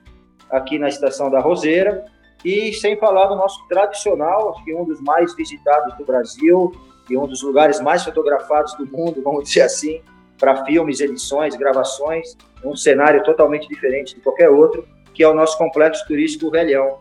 aqui 0.50 0.78
na 0.78 0.90
estação 0.90 1.30
da 1.30 1.40
Roseira, 1.40 2.06
e 2.44 2.74
sem 2.74 2.98
falar 2.98 3.28
do 3.28 3.36
nosso 3.36 3.66
tradicional, 3.68 4.50
acho 4.50 4.64
que 4.66 4.74
um 4.74 4.84
dos 4.84 5.00
mais 5.02 5.36
visitados 5.36 5.96
do 5.98 6.06
Brasil 6.06 6.72
e 7.12 7.18
um 7.18 7.28
dos 7.28 7.44
lugares 7.44 7.82
mais 7.82 8.04
fotografados 8.04 8.74
do 8.76 8.86
mundo, 8.86 9.22
vamos 9.22 9.44
dizer 9.44 9.64
assim, 9.64 10.02
para 10.40 10.64
filmes, 10.66 11.02
edições, 11.02 11.56
gravações, 11.56 12.38
um 12.64 12.76
cenário 12.76 13.22
totalmente 13.24 13.68
diferente 13.68 14.16
de 14.16 14.22
qualquer 14.22 14.50
outro, 14.50 14.88
que 15.14 15.22
é 15.22 15.28
o 15.28 15.34
nosso 15.34 15.58
complexo 15.58 16.08
turístico 16.08 16.50
Velhão. 16.50 17.00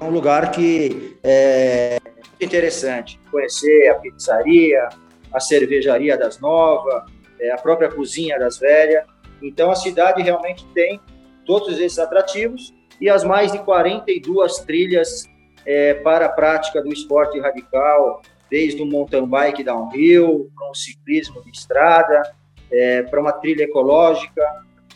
É 0.00 0.04
um 0.04 0.10
lugar 0.10 0.50
que 0.50 1.16
é 1.22 1.98
interessante 2.40 3.20
conhecer 3.30 3.88
a 3.88 3.94
pizzaria, 3.94 4.88
a 5.32 5.38
cervejaria 5.38 6.18
das 6.18 6.40
Novas, 6.40 7.04
é, 7.38 7.52
a 7.52 7.56
própria 7.56 7.88
cozinha 7.88 8.38
das 8.38 8.58
Velhas. 8.58 9.04
Então 9.40 9.70
a 9.70 9.76
cidade 9.76 10.22
realmente 10.22 10.66
tem 10.74 11.00
todos 11.46 11.78
esses 11.78 12.00
atrativos 12.00 12.74
e 13.00 13.08
as 13.08 13.22
mais 13.22 13.52
de 13.52 13.58
42 13.58 14.58
trilhas 14.58 15.24
é, 15.64 15.94
para 15.94 16.26
a 16.26 16.28
prática 16.28 16.82
do 16.82 16.92
esporte 16.92 17.38
radical, 17.38 18.22
desde 18.52 18.82
o 18.82 18.86
mountain 18.86 19.26
bike 19.26 19.64
downhill, 19.64 20.50
para 20.54 20.70
o 20.70 20.74
ciclismo 20.74 21.42
de 21.42 21.50
estrada, 21.52 22.22
é, 22.70 23.02
para 23.02 23.18
uma 23.18 23.32
trilha 23.32 23.62
ecológica, 23.62 24.46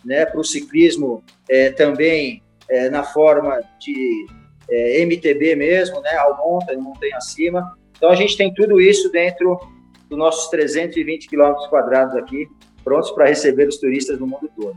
né, 0.04 0.26
para 0.26 0.38
o 0.38 0.44
ciclismo 0.44 1.24
é, 1.48 1.70
também 1.70 2.42
é, 2.68 2.90
na 2.90 3.02
forma 3.02 3.58
de 3.80 4.26
é, 4.70 5.00
MTB 5.00 5.56
mesmo, 5.56 6.02
né, 6.02 6.14
ao 6.16 6.36
monta, 6.36 6.76
montanha 6.76 7.16
acima. 7.16 7.74
Então 7.96 8.10
a 8.10 8.14
gente 8.14 8.36
tem 8.36 8.52
tudo 8.52 8.78
isso 8.78 9.10
dentro 9.10 9.58
dos 10.06 10.18
nossos 10.18 10.50
320 10.50 11.26
quilômetros 11.26 11.66
quadrados 11.68 12.14
aqui, 12.14 12.46
prontos 12.84 13.10
para 13.12 13.26
receber 13.26 13.68
os 13.68 13.78
turistas 13.78 14.18
do 14.18 14.26
mundo 14.26 14.50
todo. 14.54 14.76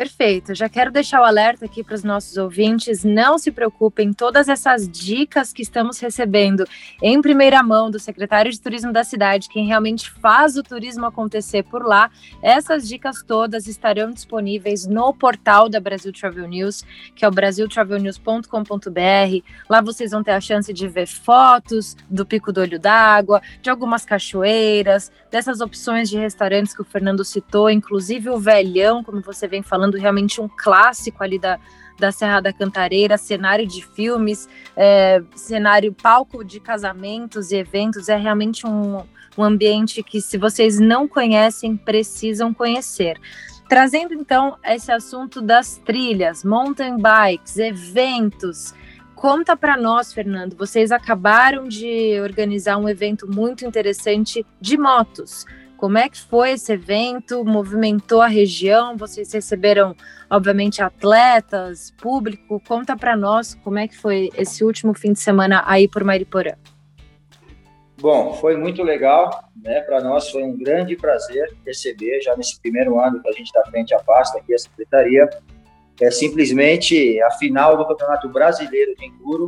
Perfeito. 0.00 0.54
Já 0.54 0.66
quero 0.66 0.90
deixar 0.90 1.20
o 1.20 1.24
alerta 1.24 1.66
aqui 1.66 1.84
para 1.84 1.94
os 1.94 2.02
nossos 2.02 2.38
ouvintes. 2.38 3.04
Não 3.04 3.36
se 3.36 3.50
preocupem, 3.50 4.14
todas 4.14 4.48
essas 4.48 4.88
dicas 4.88 5.52
que 5.52 5.60
estamos 5.60 5.98
recebendo 5.98 6.66
em 7.02 7.20
primeira 7.20 7.62
mão 7.62 7.90
do 7.90 7.98
secretário 7.98 8.50
de 8.50 8.58
turismo 8.58 8.94
da 8.94 9.04
cidade, 9.04 9.50
quem 9.50 9.66
realmente 9.66 10.10
faz 10.10 10.56
o 10.56 10.62
turismo 10.62 11.04
acontecer 11.04 11.64
por 11.64 11.84
lá, 11.84 12.10
essas 12.42 12.88
dicas 12.88 13.22
todas 13.22 13.66
estarão 13.66 14.10
disponíveis 14.10 14.86
no 14.86 15.12
portal 15.12 15.68
da 15.68 15.78
Brasil 15.78 16.14
Travel 16.14 16.48
News, 16.48 16.82
que 17.14 17.22
é 17.22 17.28
o 17.28 17.30
brasiltravelnews.com.br. 17.30 19.44
Lá 19.68 19.82
vocês 19.82 20.12
vão 20.12 20.22
ter 20.22 20.32
a 20.32 20.40
chance 20.40 20.72
de 20.72 20.88
ver 20.88 21.08
fotos 21.08 21.94
do 22.08 22.24
Pico 22.24 22.54
do 22.54 22.62
Olho 22.62 22.80
d'Água, 22.80 23.42
de 23.60 23.68
algumas 23.68 24.06
cachoeiras, 24.06 25.12
dessas 25.30 25.60
opções 25.60 26.08
de 26.08 26.16
restaurantes 26.16 26.74
que 26.74 26.80
o 26.80 26.86
Fernando 26.86 27.22
citou, 27.22 27.68
inclusive 27.68 28.30
o 28.30 28.38
Velhão, 28.38 29.04
como 29.04 29.20
você 29.20 29.46
vem 29.46 29.62
falando 29.62 29.89
realmente 29.98 30.40
um 30.40 30.48
clássico 30.48 31.22
ali 31.22 31.38
da, 31.38 31.58
da 31.98 32.10
Serra 32.10 32.40
da 32.40 32.52
Cantareira, 32.52 33.16
cenário 33.16 33.66
de 33.66 33.84
filmes, 33.84 34.48
é, 34.76 35.22
cenário 35.34 35.92
palco 35.92 36.44
de 36.44 36.58
casamentos 36.58 37.52
e 37.52 37.56
eventos, 37.56 38.08
é 38.08 38.16
realmente 38.16 38.66
um, 38.66 39.02
um 39.36 39.44
ambiente 39.44 40.02
que, 40.02 40.20
se 40.20 40.36
vocês 40.36 40.80
não 40.80 41.06
conhecem, 41.06 41.76
precisam 41.76 42.52
conhecer. 42.52 43.20
Trazendo 43.68 44.14
então 44.14 44.56
esse 44.64 44.90
assunto 44.90 45.40
das 45.40 45.76
trilhas, 45.76 46.42
mountain 46.42 46.96
bikes, 46.96 47.56
eventos. 47.56 48.74
Conta 49.14 49.56
para 49.56 49.76
nós, 49.76 50.12
Fernando. 50.12 50.56
Vocês 50.56 50.90
acabaram 50.90 51.68
de 51.68 52.18
organizar 52.20 52.78
um 52.78 52.88
evento 52.88 53.30
muito 53.30 53.64
interessante 53.64 54.44
de 54.60 54.76
motos. 54.76 55.46
Como 55.80 55.96
é 55.96 56.10
que 56.10 56.20
foi 56.20 56.50
esse 56.50 56.74
evento? 56.74 57.42
Movimentou 57.42 58.20
a 58.20 58.26
região? 58.26 58.98
Vocês 58.98 59.32
receberam, 59.32 59.96
obviamente, 60.28 60.82
atletas, 60.82 61.90
público? 61.92 62.60
Conta 62.68 62.94
para 62.94 63.16
nós 63.16 63.54
como 63.64 63.78
é 63.78 63.88
que 63.88 63.96
foi 63.96 64.28
esse 64.36 64.62
último 64.62 64.92
fim 64.92 65.14
de 65.14 65.20
semana 65.20 65.64
aí 65.66 65.88
por 65.88 66.04
Mariporã. 66.04 66.52
Bom, 67.98 68.34
foi 68.34 68.58
muito 68.58 68.82
legal, 68.82 69.30
né? 69.56 69.80
Para 69.80 70.02
nós 70.02 70.28
foi 70.28 70.42
um 70.42 70.54
grande 70.54 70.96
prazer 70.96 71.50
receber 71.64 72.20
já 72.20 72.36
nesse 72.36 72.60
primeiro 72.60 73.00
ano 73.00 73.22
que 73.22 73.30
a 73.30 73.32
gente 73.32 73.46
está 73.46 73.64
frente 73.64 73.94
à 73.94 74.00
pasta 74.00 74.36
aqui 74.36 74.52
a 74.52 74.58
secretaria. 74.58 75.30
É 75.98 76.10
simplesmente 76.10 77.22
a 77.22 77.30
final 77.30 77.78
do 77.78 77.88
Campeonato 77.88 78.28
Brasileiro 78.28 78.94
de 78.96 79.06
Enduro, 79.06 79.46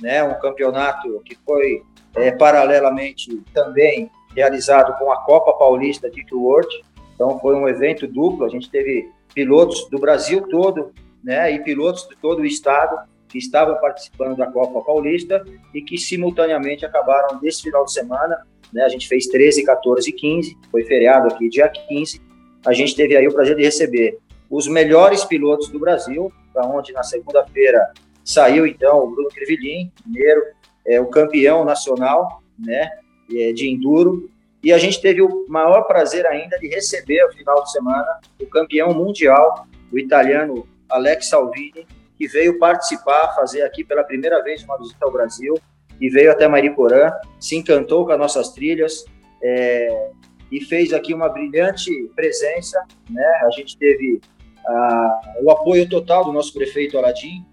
né? 0.00 0.24
Um 0.24 0.40
campeonato 0.40 1.22
que 1.24 1.36
foi 1.46 1.84
é, 2.16 2.32
paralelamente 2.32 3.44
também 3.54 4.10
realizado 4.34 4.96
com 4.98 5.10
a 5.10 5.22
Copa 5.22 5.52
Paulista 5.52 6.10
de 6.10 6.24
World. 6.32 6.68
Então 7.14 7.38
foi 7.40 7.54
um 7.56 7.68
evento 7.68 8.06
duplo, 8.06 8.44
a 8.44 8.48
gente 8.48 8.70
teve 8.70 9.10
pilotos 9.34 9.88
do 9.90 9.98
Brasil 9.98 10.42
todo, 10.48 10.92
né, 11.22 11.52
e 11.52 11.62
pilotos 11.62 12.08
de 12.08 12.16
todo 12.16 12.40
o 12.40 12.46
estado 12.46 12.96
que 13.28 13.38
estavam 13.38 13.76
participando 13.76 14.36
da 14.36 14.46
Copa 14.46 14.80
Paulista 14.80 15.44
e 15.74 15.82
que 15.82 15.98
simultaneamente 15.98 16.86
acabaram 16.86 17.38
nesse 17.42 17.62
final 17.62 17.84
de 17.84 17.92
semana, 17.92 18.46
né, 18.72 18.82
a 18.82 18.88
gente 18.88 19.06
fez 19.06 19.26
13, 19.26 19.64
14 19.64 20.08
e 20.08 20.12
15, 20.12 20.56
foi 20.70 20.84
feriado 20.84 21.28
aqui 21.28 21.48
dia 21.48 21.68
15, 21.68 22.22
a 22.64 22.72
gente 22.72 22.94
teve 22.94 23.16
aí 23.16 23.26
o 23.26 23.32
prazer 23.32 23.56
de 23.56 23.62
receber 23.62 24.18
os 24.50 24.66
melhores 24.66 25.24
pilotos 25.24 25.68
do 25.68 25.78
Brasil, 25.78 26.32
para 26.52 26.66
onde 26.66 26.92
na 26.92 27.02
segunda-feira 27.02 27.92
saiu 28.24 28.66
então 28.66 29.04
o 29.04 29.10
Bruno 29.10 29.28
Crivelin, 29.28 29.92
mineiro, 30.06 30.42
é, 30.86 31.00
o 31.00 31.06
campeão 31.06 31.64
nacional, 31.64 32.42
né, 32.58 32.90
de 33.28 33.68
enduro, 33.68 34.28
E 34.62 34.72
a 34.72 34.78
gente 34.78 35.00
teve 35.00 35.22
o 35.22 35.46
maior 35.48 35.82
prazer 35.82 36.26
ainda 36.26 36.58
de 36.58 36.66
receber, 36.68 37.24
no 37.26 37.32
final 37.32 37.62
de 37.62 37.70
semana, 37.70 38.20
o 38.40 38.46
campeão 38.46 38.92
mundial, 38.92 39.66
o 39.92 39.98
italiano 39.98 40.66
Alex 40.90 41.28
Salvini, 41.28 41.86
que 42.16 42.26
veio 42.26 42.58
participar, 42.58 43.34
fazer 43.36 43.62
aqui 43.62 43.84
pela 43.84 44.02
primeira 44.02 44.42
vez 44.42 44.64
uma 44.64 44.76
visita 44.78 45.04
ao 45.04 45.12
Brasil, 45.12 45.54
e 46.00 46.08
veio 46.08 46.32
até 46.32 46.48
Mariporã, 46.48 47.12
se 47.38 47.56
encantou 47.56 48.04
com 48.04 48.12
as 48.12 48.18
nossas 48.18 48.50
trilhas, 48.50 49.04
é, 49.42 50.10
e 50.50 50.60
fez 50.60 50.92
aqui 50.92 51.14
uma 51.14 51.28
brilhante 51.28 51.90
presença, 52.16 52.82
né? 53.10 53.26
A 53.42 53.50
gente 53.50 53.76
teve 53.76 54.20
ah, 54.66 55.20
o 55.42 55.50
apoio 55.50 55.88
total 55.88 56.24
do 56.24 56.32
nosso 56.32 56.52
prefeito 56.52 56.98
Aladim 56.98 57.44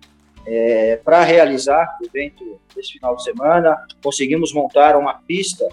é, 0.46 0.98
para 1.04 1.24
realizar 1.24 1.98
o 2.02 2.06
evento 2.06 2.60
desse 2.76 2.94
final 2.94 3.16
de 3.16 3.24
semana. 3.24 3.78
Conseguimos 4.04 4.54
montar 4.54 4.96
uma 4.96 5.16
pista 5.16 5.68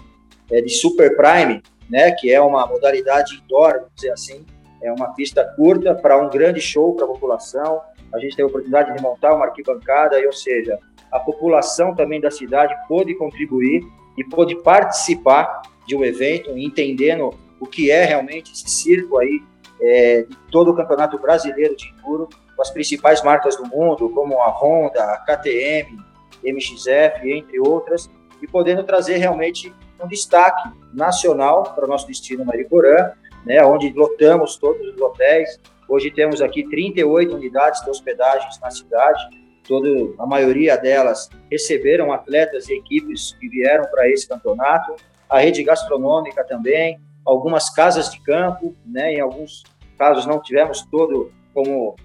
é, 0.51 0.61
de 0.61 0.69
Super 0.69 1.15
Prime, 1.15 1.61
né? 1.89 2.11
Que 2.11 2.31
é 2.31 2.41
uma 2.41 2.65
modalidade 2.65 3.41
indoor, 3.43 3.73
vamos 3.73 3.95
dizer 3.95 4.11
assim, 4.11 4.45
é 4.81 4.91
uma 4.91 5.13
pista 5.13 5.45
curta 5.55 5.95
para 5.95 6.17
um 6.17 6.29
grande 6.29 6.59
show 6.59 6.93
para 6.95 7.05
a 7.05 7.07
população. 7.07 7.81
A 8.13 8.19
gente 8.19 8.35
teve 8.35 8.43
a 8.43 8.47
oportunidade 8.47 8.95
de 8.95 9.01
montar 9.01 9.33
uma 9.33 9.45
arquibancada, 9.45 10.17
ou 10.25 10.33
seja, 10.33 10.77
a 11.11 11.19
população 11.19 11.95
também 11.95 12.19
da 12.19 12.29
cidade 12.29 12.75
pôde 12.87 13.15
contribuir 13.15 13.83
e 14.17 14.23
pôde 14.23 14.55
participar 14.61 15.61
de 15.87 15.95
um 15.95 16.03
evento, 16.03 16.57
entendendo 16.57 17.33
o 17.59 17.65
que 17.65 17.89
é 17.89 18.03
realmente 18.03 18.51
esse 18.51 18.69
circo 18.69 19.17
aí 19.17 19.41
é, 19.83 20.23
de 20.23 20.37
todo 20.49 20.71
o 20.71 20.75
campeonato 20.75 21.19
brasileiro 21.19 21.75
de 21.75 21.89
enduro, 21.89 22.29
com 22.55 22.61
as 22.61 22.71
principais 22.71 23.21
marcas 23.21 23.57
do 23.57 23.65
mundo, 23.65 24.09
como 24.09 24.41
a 24.41 24.49
Honda, 24.49 25.03
a 25.03 25.17
KTM, 25.17 25.97
MXF, 26.43 27.31
entre 27.31 27.59
outras, 27.59 28.09
e 28.41 28.47
podendo 28.47 28.83
trazer 28.83 29.17
realmente 29.17 29.73
um 30.01 30.07
destaque 30.07 30.69
nacional 30.93 31.63
para 31.75 31.85
o 31.85 31.87
nosso 31.87 32.07
destino 32.07 32.45
Mariporã, 32.45 33.11
né, 33.45 33.63
onde 33.65 33.91
lotamos 33.91 34.57
todos 34.57 34.85
os 34.87 35.01
hotéis. 35.01 35.59
Hoje 35.87 36.09
temos 36.11 36.41
aqui 36.41 36.67
38 36.69 37.35
unidades 37.35 37.83
de 37.83 37.89
hospedagens 37.89 38.59
na 38.59 38.71
cidade, 38.71 39.21
todo, 39.67 40.15
a 40.19 40.25
maioria 40.25 40.77
delas 40.77 41.29
receberam 41.51 42.11
atletas 42.11 42.67
e 42.69 42.73
equipes 42.73 43.33
que 43.39 43.49
vieram 43.49 43.85
para 43.85 44.09
esse 44.09 44.27
campeonato 44.27 44.95
a 45.29 45.39
rede 45.39 45.63
gastronômica 45.63 46.43
também, 46.43 46.99
algumas 47.25 47.69
casas 47.69 48.11
de 48.11 48.21
campo, 48.21 48.75
né? 48.85 49.13
Em 49.13 49.19
alguns 49.19 49.63
casos 49.93 50.25
não 50.25 50.41
tivemos 50.41 50.81
todo 50.83 51.31
como 51.53 51.95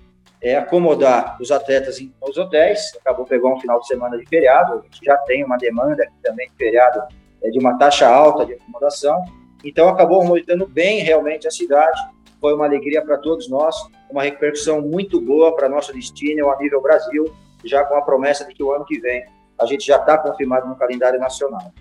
é, 0.40 0.56
acomodar 0.56 1.36
os 1.40 1.50
atletas 1.50 1.98
nos 2.20 2.36
hotéis, 2.36 2.94
acabou 3.00 3.24
pegando 3.24 3.54
um 3.54 3.60
final 3.60 3.80
de 3.80 3.86
semana 3.86 4.16
de 4.16 4.26
feriado, 4.26 4.74
a 4.74 4.82
gente 4.82 5.04
já 5.04 5.16
tem 5.18 5.44
uma 5.44 5.56
demanda 5.56 6.02
aqui 6.02 6.14
também 6.22 6.48
de 6.48 6.56
feriado 6.56 7.02
é, 7.42 7.50
de 7.50 7.58
uma 7.58 7.76
taxa 7.76 8.08
alta 8.08 8.46
de 8.46 8.54
acomodação, 8.54 9.20
então 9.64 9.88
acabou 9.88 10.22
movimentando 10.24 10.66
bem 10.66 11.00
realmente 11.00 11.48
a 11.48 11.50
cidade, 11.50 12.00
foi 12.40 12.54
uma 12.54 12.66
alegria 12.66 13.02
para 13.02 13.18
todos 13.18 13.48
nós, 13.48 13.74
uma 14.08 14.22
repercussão 14.22 14.80
muito 14.80 15.20
boa 15.20 15.54
para 15.54 15.68
nosso 15.68 15.92
destino 15.92 16.50
a 16.50 16.56
nível 16.58 16.80
Brasil, 16.80 17.24
já 17.64 17.84
com 17.84 17.96
a 17.96 18.02
promessa 18.02 18.44
de 18.44 18.54
que 18.54 18.62
o 18.62 18.72
ano 18.72 18.84
que 18.84 19.00
vem 19.00 19.24
a 19.58 19.66
gente 19.66 19.84
já 19.84 19.96
está 19.96 20.16
confirmado 20.16 20.68
no 20.68 20.76
calendário 20.76 21.18
nacional. 21.18 21.72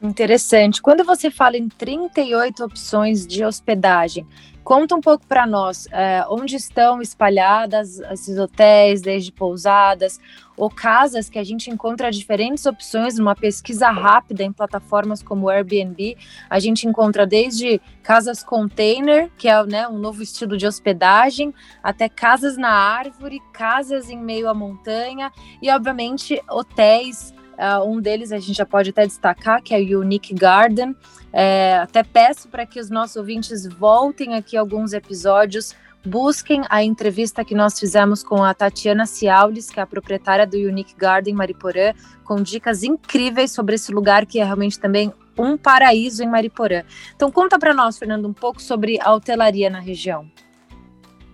Interessante. 0.00 0.80
Quando 0.80 1.04
você 1.04 1.30
fala 1.30 1.56
em 1.56 1.68
38 1.68 2.64
opções 2.64 3.26
de 3.26 3.44
hospedagem, 3.44 4.26
conta 4.64 4.94
um 4.94 5.00
pouco 5.00 5.26
para 5.26 5.46
nós 5.46 5.86
é, 5.90 6.24
onde 6.28 6.56
estão 6.56 7.00
espalhadas 7.00 7.98
esses 8.00 8.38
hotéis, 8.38 9.02
desde 9.02 9.32
pousadas 9.32 10.20
ou 10.56 10.70
casas 10.70 11.28
que 11.28 11.38
a 11.38 11.44
gente 11.44 11.70
encontra 11.70 12.10
diferentes 12.10 12.66
opções 12.66 13.18
numa 13.18 13.34
pesquisa 13.34 13.90
rápida 13.90 14.42
em 14.42 14.52
plataformas 14.52 15.22
como 15.22 15.46
o 15.46 15.48
Airbnb. 15.48 16.16
A 16.48 16.58
gente 16.58 16.86
encontra 16.86 17.26
desde 17.26 17.80
casas 18.02 18.42
container, 18.42 19.30
que 19.36 19.48
é 19.48 19.64
né, 19.64 19.88
um 19.88 19.98
novo 19.98 20.22
estilo 20.22 20.56
de 20.56 20.66
hospedagem, 20.66 21.54
até 21.82 22.08
casas 22.08 22.56
na 22.56 22.70
árvore, 22.70 23.40
casas 23.52 24.10
em 24.10 24.18
meio 24.18 24.48
à 24.48 24.54
montanha 24.54 25.32
e, 25.60 25.70
obviamente, 25.70 26.40
hotéis 26.48 27.34
Uh, 27.52 27.88
um 27.88 28.00
deles 28.00 28.32
a 28.32 28.38
gente 28.38 28.56
já 28.56 28.66
pode 28.66 28.90
até 28.90 29.06
destacar, 29.06 29.62
que 29.62 29.74
é 29.74 29.78
o 29.78 30.00
Unique 30.00 30.34
Garden. 30.34 30.96
É, 31.32 31.76
até 31.76 32.02
peço 32.02 32.48
para 32.48 32.66
que 32.66 32.78
os 32.78 32.90
nossos 32.90 33.16
ouvintes 33.16 33.66
voltem 33.66 34.34
aqui 34.34 34.56
alguns 34.56 34.92
episódios, 34.92 35.74
busquem 36.04 36.62
a 36.68 36.82
entrevista 36.82 37.44
que 37.44 37.54
nós 37.54 37.78
fizemos 37.78 38.22
com 38.22 38.42
a 38.42 38.52
Tatiana 38.52 39.06
Ciaulis, 39.06 39.70
que 39.70 39.80
é 39.80 39.82
a 39.82 39.86
proprietária 39.86 40.46
do 40.46 40.56
Unique 40.56 40.94
Garden 40.96 41.34
Mariporã, 41.34 41.94
com 42.24 42.42
dicas 42.42 42.82
incríveis 42.82 43.52
sobre 43.52 43.76
esse 43.76 43.92
lugar 43.92 44.26
que 44.26 44.40
é 44.40 44.44
realmente 44.44 44.78
também 44.78 45.12
um 45.38 45.56
paraíso 45.56 46.22
em 46.22 46.28
Mariporã. 46.28 46.82
Então 47.14 47.30
conta 47.30 47.58
para 47.58 47.72
nós, 47.72 47.98
Fernando, 47.98 48.28
um 48.28 48.32
pouco 48.32 48.60
sobre 48.60 48.98
a 49.00 49.12
hotelaria 49.14 49.70
na 49.70 49.80
região. 49.80 50.30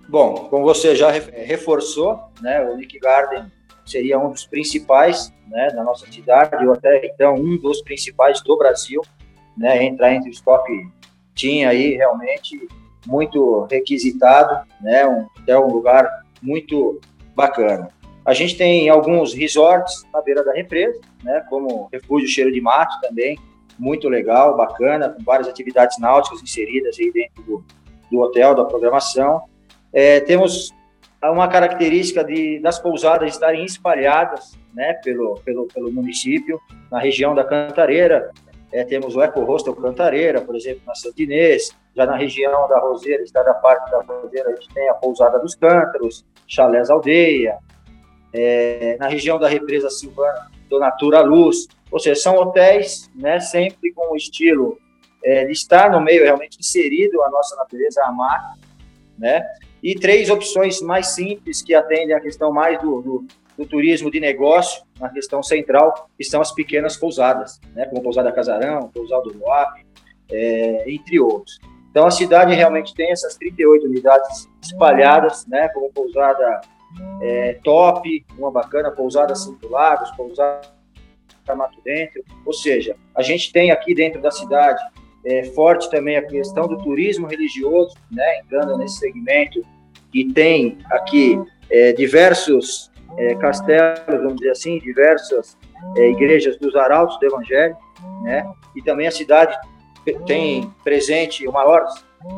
Bom, 0.09 0.49
como 0.49 0.65
você 0.65 0.95
já 0.95 1.11
reforçou, 1.11 2.19
né, 2.41 2.63
o 2.65 2.75
Unique 2.75 2.99
Garden 2.99 3.51
seria 3.91 4.19
um 4.19 4.31
dos 4.31 4.47
principais 4.47 5.33
né, 5.49 5.69
da 5.71 5.83
nossa 5.83 6.11
cidade, 6.11 6.67
ou 6.67 6.73
até 6.73 7.07
então 7.07 7.35
um 7.35 7.57
dos 7.57 7.83
principais 7.83 8.41
do 8.43 8.57
Brasil, 8.57 9.01
né, 9.57 9.85
entrar 9.85 10.15
entre 10.15 10.31
os 10.31 10.41
top 10.41 10.71
tinha 11.35 11.71
aí 11.71 11.95
realmente 11.95 12.69
muito 13.07 13.67
requisitado, 13.71 14.67
né, 14.81 15.07
um, 15.07 15.27
é 15.47 15.59
um 15.59 15.73
lugar 15.73 16.07
muito 16.43 17.01
bacana. 17.35 17.89
A 18.25 18.35
gente 18.35 18.57
tem 18.57 18.89
alguns 18.89 19.33
resorts 19.33 20.05
na 20.13 20.21
beira 20.21 20.45
da 20.45 20.53
represa, 20.53 21.01
né, 21.23 21.45
como 21.49 21.89
Refúgio 21.93 22.29
Cheiro 22.29 22.53
de 22.53 22.61
Mato 22.61 23.01
também, 23.01 23.39
muito 23.79 24.09
legal, 24.09 24.57
bacana, 24.57 25.11
com 25.11 25.23
várias 25.23 25.49
atividades 25.49 25.99
náuticas 25.99 26.43
inseridas 26.43 26.97
aí 26.99 27.13
dentro 27.13 27.43
do, 27.45 27.65
do 28.11 28.19
hotel, 28.19 28.55
da 28.55 28.65
programação. 28.65 29.43
É, 29.93 30.21
temos 30.21 30.75
uma 31.25 31.49
característica 31.49 32.23
de, 32.23 32.61
das 32.61 32.79
pousadas 32.79 33.33
estarem 33.33 33.65
espalhadas 33.65 34.57
né, 34.73 34.95
pelo, 35.05 35.41
pelo, 35.45 35.67
pelo 35.67 35.93
município, 35.93 36.61
na 36.91 37.01
região 37.01 37.35
da 37.35 37.43
Cantareira. 37.43 38.31
É, 38.73 38.85
temos 38.85 39.17
o 39.17 39.23
Eco 39.23 39.41
Hostel 39.41 39.75
Cantareira, 39.75 40.41
por 40.41 40.55
exemplo, 40.55 40.83
na 40.87 40.95
Santinês. 40.95 41.71
Já 41.97 42.07
na 42.07 42.17
região 42.17 42.69
da 42.69 42.79
Roseira, 42.79 43.23
está 43.23 43.43
da 43.43 43.55
parte 43.55 43.91
da 43.91 44.01
Roseira, 44.03 44.51
a 44.51 44.55
gente 44.55 44.73
tem 44.73 44.89
a 44.89 44.95
Pousada 44.95 45.39
dos 45.41 45.55
Cântaros, 45.55 46.25
Chalés 46.47 46.91
Aldeia. 46.91 47.59
É, 48.33 48.97
na 49.01 49.09
região 49.09 49.39
da 49.39 49.49
Represa 49.49 49.91
Silvana, 49.91 50.51
Donatura 50.69 51.21
Luz. 51.21 51.67
Ou 51.91 51.99
seja, 51.99 52.21
são 52.21 52.37
hotéis 52.37 53.11
né, 53.15 53.41
sempre 53.41 53.91
com 53.93 54.13
o 54.13 54.17
estilo 54.17 54.79
é, 55.25 55.45
de 55.47 55.53
estar 55.53 55.91
no 55.91 56.01
meio 56.01 56.23
realmente 56.23 56.59
inserido 56.61 57.23
a 57.23 57.31
nossa 57.31 57.57
natureza, 57.57 58.03
a 58.05 58.13
mar, 58.13 58.55
né? 59.19 59.43
E 59.83 59.95
três 59.95 60.31
opções 60.31 60.81
mais 60.81 61.09
simples 61.09 61.63
que 61.63 61.75
atendem 61.75 62.15
a 62.15 62.21
questão 62.21 62.53
mais 62.53 62.81
do, 62.81 63.01
do, 63.01 63.27
do 63.57 63.67
turismo 63.67 64.11
de 64.11 64.21
negócio, 64.21 64.83
na 65.01 65.09
questão 65.09 65.43
central, 65.43 66.09
que 66.17 66.25
são 66.25 66.41
as 66.41 66.53
pequenas 66.53 66.97
pousadas, 66.97 67.61
né, 67.75 67.87
como 67.87 68.03
Pousada 68.03 68.33
Casarão, 68.33 68.89
Pousada 68.89 69.23
do 69.23 69.39
Moab, 69.39 69.85
é, 70.31 70.85
entre 70.91 71.19
outros. 71.21 71.59
Então 71.91 72.07
a 72.07 72.11
cidade 72.11 72.55
realmente 72.55 72.95
tem 72.95 73.11
essas 73.11 73.37
38 73.37 73.87
unidades 73.87 74.49
espalhadas, 74.63 75.47
né, 75.47 75.69
como 75.69 75.93
pousada 75.93 76.61
é, 77.23 77.55
top, 77.65 78.25
uma 78.39 78.51
bacana, 78.51 78.91
pousada 78.91 79.35
Cinco 79.35 79.69
Lagos, 79.69 80.11
pousada 80.13 80.61
Mato 81.57 81.81
Dentro, 81.83 82.23
ou 82.45 82.53
seja, 82.53 82.95
a 83.15 83.23
gente 83.23 83.51
tem 83.53 83.71
aqui 83.71 83.95
dentro 83.95 84.21
da 84.21 84.31
cidade 84.31 84.83
é, 85.29 85.45
forte 85.45 85.91
também 85.91 86.17
a 86.17 86.23
questão 86.23 86.67
do 86.67 86.79
turismo 86.79 87.27
religioso, 87.27 87.95
né, 88.11 88.41
entrando 88.41 88.79
nesse 88.79 88.97
segmento, 88.99 89.61
que 90.11 90.33
tem 90.33 90.79
aqui 90.91 91.39
é, 91.71 91.93
diversos 91.93 92.91
é, 93.19 93.35
castelos, 93.35 94.23
vamos 94.23 94.37
dizer 94.37 94.53
assim, 94.53 94.79
diversas 94.79 95.59
é, 95.97 96.11
igrejas 96.11 96.57
dos 96.57 96.75
arautos 96.75 97.19
do 97.21 97.27
Evangelho, 97.27 97.77
né, 98.23 98.51
e 98.75 98.83
também 98.83 99.07
a 99.07 99.11
cidade 99.11 99.55
tem 100.27 100.73
presente 100.83 101.47
o 101.47 101.53
maior 101.53 101.85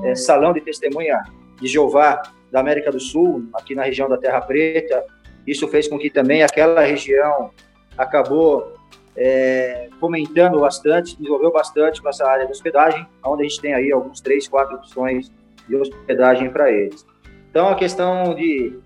é, 0.05 0.16
salão 0.16 0.53
de 0.53 0.61
testemunha 0.61 1.22
de 1.61 1.68
Jeová 1.68 2.20
da 2.50 2.59
América 2.59 2.90
do 2.90 2.98
Sul, 2.98 3.48
aqui 3.55 3.72
na 3.76 3.85
região 3.85 4.09
da 4.09 4.18
Terra 4.18 4.40
Preta. 4.40 5.05
Isso 5.46 5.68
fez 5.68 5.87
com 5.87 5.96
que 5.96 6.11
também 6.11 6.42
aquela 6.42 6.81
região 6.81 7.53
acabou 7.96 8.74
é, 9.16 9.88
fomentando 9.99 10.61
bastante, 10.61 11.16
desenvolveu 11.16 11.51
bastante 11.51 12.01
com 12.01 12.09
essa 12.09 12.27
área 12.27 12.46
de 12.46 12.53
hospedagem, 12.53 13.07
onde 13.25 13.44
a 13.44 13.49
gente 13.49 13.61
tem 13.61 13.75
aí 13.75 13.92
alguns 13.92 14.20
três, 14.20 14.49
quatro 14.49 14.77
opções 14.77 15.31
de 15.68 15.77
hospedagem 15.77 16.51
para 16.51 16.70
eles. 16.70 17.07
Então, 17.51 17.68
a 17.68 17.75
questão 17.75 18.35
de, 18.35 18.79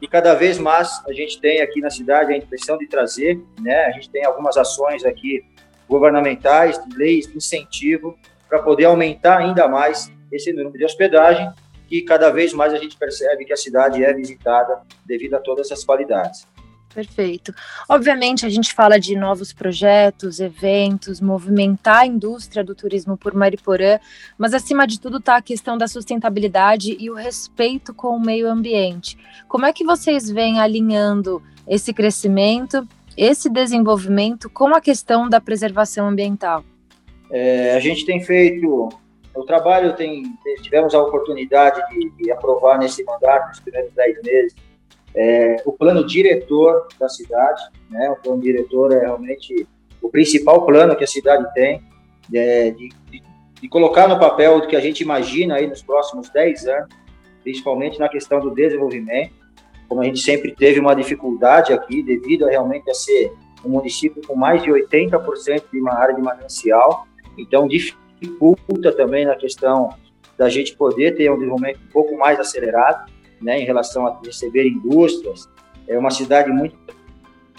de 0.00 0.08
cada 0.08 0.34
vez 0.34 0.58
mais 0.58 1.02
a 1.06 1.12
gente 1.12 1.40
tem 1.40 1.60
aqui 1.60 1.80
na 1.80 1.90
cidade 1.90 2.32
a 2.32 2.36
intenção 2.36 2.78
de 2.78 2.86
trazer, 2.86 3.40
né? 3.60 3.86
A 3.86 3.90
gente 3.90 4.10
tem 4.10 4.24
algumas 4.24 4.56
ações 4.56 5.04
aqui 5.04 5.44
governamentais, 5.88 6.82
de 6.84 6.96
leis 6.96 7.26
de 7.26 7.36
incentivo 7.36 8.18
para 8.48 8.60
poder 8.60 8.86
aumentar 8.86 9.38
ainda 9.38 9.68
mais 9.68 10.10
esse 10.32 10.52
número 10.52 10.76
de 10.76 10.84
hospedagem, 10.84 11.50
que 11.88 12.02
cada 12.02 12.30
vez 12.30 12.52
mais 12.52 12.72
a 12.72 12.78
gente 12.78 12.96
percebe 12.96 13.44
que 13.44 13.52
a 13.52 13.56
cidade 13.56 14.02
é 14.02 14.12
visitada 14.12 14.80
devido 15.04 15.34
a 15.34 15.38
todas 15.38 15.70
essas 15.70 15.84
qualidades. 15.84 16.46
Perfeito. 16.96 17.54
Obviamente, 17.90 18.46
a 18.46 18.48
gente 18.48 18.72
fala 18.72 18.98
de 18.98 19.14
novos 19.14 19.52
projetos, 19.52 20.40
eventos, 20.40 21.20
movimentar 21.20 21.98
a 21.98 22.06
indústria 22.06 22.64
do 22.64 22.74
turismo 22.74 23.18
por 23.18 23.34
Mariporã, 23.34 24.00
mas 24.38 24.54
acima 24.54 24.86
de 24.86 24.98
tudo 24.98 25.18
está 25.18 25.36
a 25.36 25.42
questão 25.42 25.76
da 25.76 25.86
sustentabilidade 25.86 26.96
e 26.98 27.10
o 27.10 27.14
respeito 27.14 27.92
com 27.92 28.16
o 28.16 28.18
meio 28.18 28.48
ambiente. 28.48 29.18
Como 29.46 29.66
é 29.66 29.74
que 29.74 29.84
vocês 29.84 30.30
vêm 30.30 30.58
alinhando 30.58 31.42
esse 31.68 31.92
crescimento, 31.92 32.88
esse 33.14 33.50
desenvolvimento 33.50 34.48
com 34.48 34.74
a 34.74 34.80
questão 34.80 35.28
da 35.28 35.38
preservação 35.38 36.08
ambiental? 36.08 36.64
É, 37.30 37.76
a 37.76 37.80
gente 37.80 38.06
tem 38.06 38.24
feito 38.24 38.88
o 39.34 39.44
trabalho, 39.44 39.94
tem, 39.96 40.22
tivemos 40.62 40.94
a 40.94 41.02
oportunidade 41.02 41.78
de, 41.90 42.10
de 42.12 42.32
aprovar 42.32 42.78
nesse 42.78 43.04
mandato, 43.04 43.48
nos 43.48 43.60
primeiros 43.60 43.92
dez 43.92 44.16
meses, 44.22 44.54
é, 45.16 45.56
o 45.64 45.72
plano 45.72 46.06
diretor 46.06 46.86
da 47.00 47.08
cidade, 47.08 47.62
né? 47.90 48.10
O 48.10 48.16
plano 48.16 48.42
diretor 48.42 48.92
é 48.92 49.00
realmente 49.00 49.66
o 50.02 50.10
principal 50.10 50.66
plano 50.66 50.94
que 50.94 51.04
a 51.04 51.06
cidade 51.06 51.46
tem 51.54 51.82
é, 52.32 52.70
de, 52.70 52.90
de, 53.10 53.22
de, 53.60 53.68
colocar 53.68 54.06
no 54.06 54.20
papel 54.20 54.58
o 54.58 54.66
que 54.66 54.76
a 54.76 54.80
gente 54.80 55.00
imagina 55.00 55.54
aí 55.54 55.66
nos 55.66 55.82
próximos 55.82 56.28
10 56.28 56.66
anos, 56.66 56.88
principalmente 57.42 57.98
na 57.98 58.10
questão 58.10 58.40
do 58.40 58.50
desenvolvimento. 58.54 59.32
Como 59.88 60.02
a 60.02 60.04
gente 60.04 60.20
sempre 60.20 60.54
teve 60.54 60.78
uma 60.80 60.94
dificuldade 60.94 61.72
aqui, 61.72 62.02
devido 62.02 62.46
a 62.46 62.50
realmente 62.50 62.90
a 62.90 62.94
ser 62.94 63.32
um 63.64 63.70
município 63.70 64.20
com 64.26 64.36
mais 64.36 64.62
de 64.62 64.70
80% 64.70 65.64
de 65.72 65.80
uma 65.80 65.94
área 65.94 66.14
de 66.14 66.20
manancial, 66.20 67.06
então 67.38 67.66
dificulta 67.66 68.92
também 68.92 69.24
na 69.24 69.34
questão 69.34 69.90
da 70.36 70.50
gente 70.50 70.76
poder 70.76 71.16
ter 71.16 71.30
um 71.30 71.36
desenvolvimento 71.36 71.80
um 71.88 71.92
pouco 71.92 72.16
mais 72.18 72.38
acelerado 72.38 73.10
né, 73.40 73.60
em 73.60 73.64
relação 73.64 74.06
a 74.06 74.18
receber 74.24 74.68
indústrias. 74.68 75.48
É 75.88 75.98
uma 75.98 76.10
cidade 76.10 76.50
muito 76.50 76.76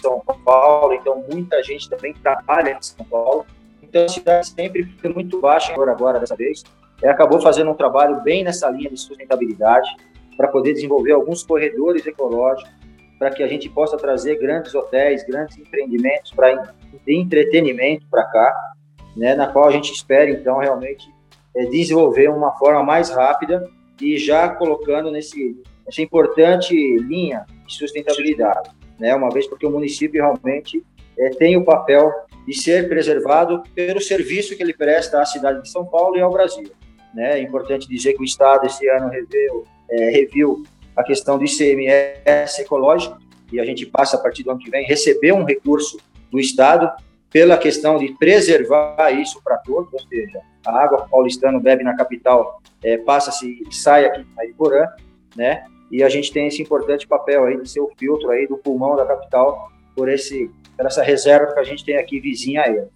São 0.02 0.22
Paulo, 0.44 0.94
então 0.94 1.24
muita 1.32 1.62
gente 1.64 1.90
também 1.90 2.14
trabalha 2.14 2.72
em 2.72 2.82
São 2.82 3.06
Paulo. 3.06 3.46
Então 3.82 4.04
a 4.04 4.10
cidade 4.10 4.50
sempre 4.50 4.84
foi 5.00 5.14
muito 5.14 5.40
baixa 5.40 5.72
agora, 5.74 5.92
agora 5.92 6.20
dessa 6.20 6.36
vez. 6.36 6.64
Ela 7.02 7.14
acabou 7.14 7.40
fazendo 7.40 7.72
um 7.72 7.76
trabalho 7.76 8.22
bem 8.22 8.44
nessa 8.44 8.70
linha 8.70 8.90
de 8.90 8.98
sustentabilidade 8.98 9.90
para 10.36 10.48
poder 10.48 10.74
desenvolver 10.74 11.14
alguns 11.14 11.44
corredores 11.44 12.06
ecológicos 12.06 12.72
para 13.18 13.32
que 13.32 13.42
a 13.42 13.48
gente 13.48 13.68
possa 13.70 13.98
trazer 13.98 14.38
grandes 14.38 14.76
hotéis, 14.76 15.24
grandes 15.26 15.58
empreendimentos 15.58 16.32
para 16.32 16.76
entretenimento 17.08 18.06
para 18.10 18.24
cá, 18.26 18.74
né, 19.16 19.34
na 19.34 19.48
qual 19.48 19.68
a 19.68 19.72
gente 19.72 19.92
espera 19.92 20.30
então 20.30 20.60
realmente 20.60 21.12
é, 21.56 21.66
desenvolver 21.66 22.30
uma 22.30 22.52
forma 22.52 22.84
mais 22.84 23.10
rápida 23.10 23.68
e 24.02 24.18
já 24.18 24.50
colocando 24.50 25.12
nesse, 25.12 25.56
nessa 25.86 26.02
importante 26.02 26.74
linha 27.00 27.46
de 27.66 27.74
sustentabilidade, 27.74 28.70
né? 29.00 29.16
Uma 29.16 29.30
vez 29.30 29.48
porque 29.48 29.66
o 29.66 29.72
município 29.72 30.22
realmente 30.22 30.84
é, 31.18 31.30
tem 31.30 31.58
o 31.58 31.66
papel 31.66 32.12
de 32.48 32.54
ser 32.54 32.88
preservado 32.88 33.62
pelo 33.76 34.00
serviço 34.00 34.56
que 34.56 34.64
ele 34.64 34.74
presta 34.74 35.22
à 35.22 35.26
cidade 35.26 35.62
de 35.62 35.70
São 35.70 35.86
Paulo 35.86 36.16
e 36.16 36.22
ao 36.22 36.32
Brasil. 36.32 36.72
Né? 37.14 37.40
É 37.40 37.42
importante 37.42 37.88
dizer 37.88 38.14
que 38.14 38.22
o 38.22 38.24
Estado 38.24 38.66
esse 38.66 38.88
ano 38.88 39.10
reviu, 39.10 39.66
é, 39.90 40.10
reviu 40.10 40.64
a 40.96 41.04
questão 41.04 41.38
do 41.38 41.44
ICMS 41.44 42.62
ecológico 42.62 43.18
e 43.52 43.60
a 43.60 43.66
gente 43.66 43.86
passa 43.86 44.18
a 44.18 44.20
partir 44.20 44.44
do 44.44 44.52
ano 44.52 44.60
que 44.60 44.70
vem 44.70 44.86
receber 44.86 45.34
um 45.34 45.44
recurso 45.44 45.98
do 46.32 46.40
Estado 46.40 46.92
pela 47.32 47.58
questão 47.58 47.98
de 47.98 48.14
preservar 48.18 49.12
isso 49.12 49.42
para 49.44 49.58
todos, 49.58 49.92
ou 49.94 50.00
seja, 50.08 50.42
a 50.66 50.84
água 50.84 51.08
paulistana 51.10 51.60
bebe 51.60 51.84
na 51.84 51.96
capital 51.96 52.62
é, 52.84 52.98
passa-se 52.98 53.64
sai 53.72 54.06
aqui 54.06 54.26
na 54.36 54.46
Iporã, 54.46 54.88
né? 55.36 55.66
E 55.92 56.04
a 56.04 56.10
gente 56.10 56.32
tem 56.32 56.48
esse 56.48 56.62
importante 56.62 57.08
papel 57.08 57.46
aí 57.46 57.62
de 57.62 57.70
ser 57.70 57.80
o 57.80 57.92
filtro 57.98 58.30
aí 58.30 58.48
do 58.48 58.58
pulmão 58.58 58.96
da 58.96 59.06
capital 59.06 59.72
por 59.96 60.10
esse 60.10 60.52
por 60.76 60.86
essa 60.86 61.02
reserva 61.02 61.54
que 61.54 61.60
a 61.60 61.64
gente 61.64 61.84
tem 61.84 61.98
aqui 61.98 62.20
vizinha 62.20 62.62
a 62.62 62.68
ele. 62.68 62.88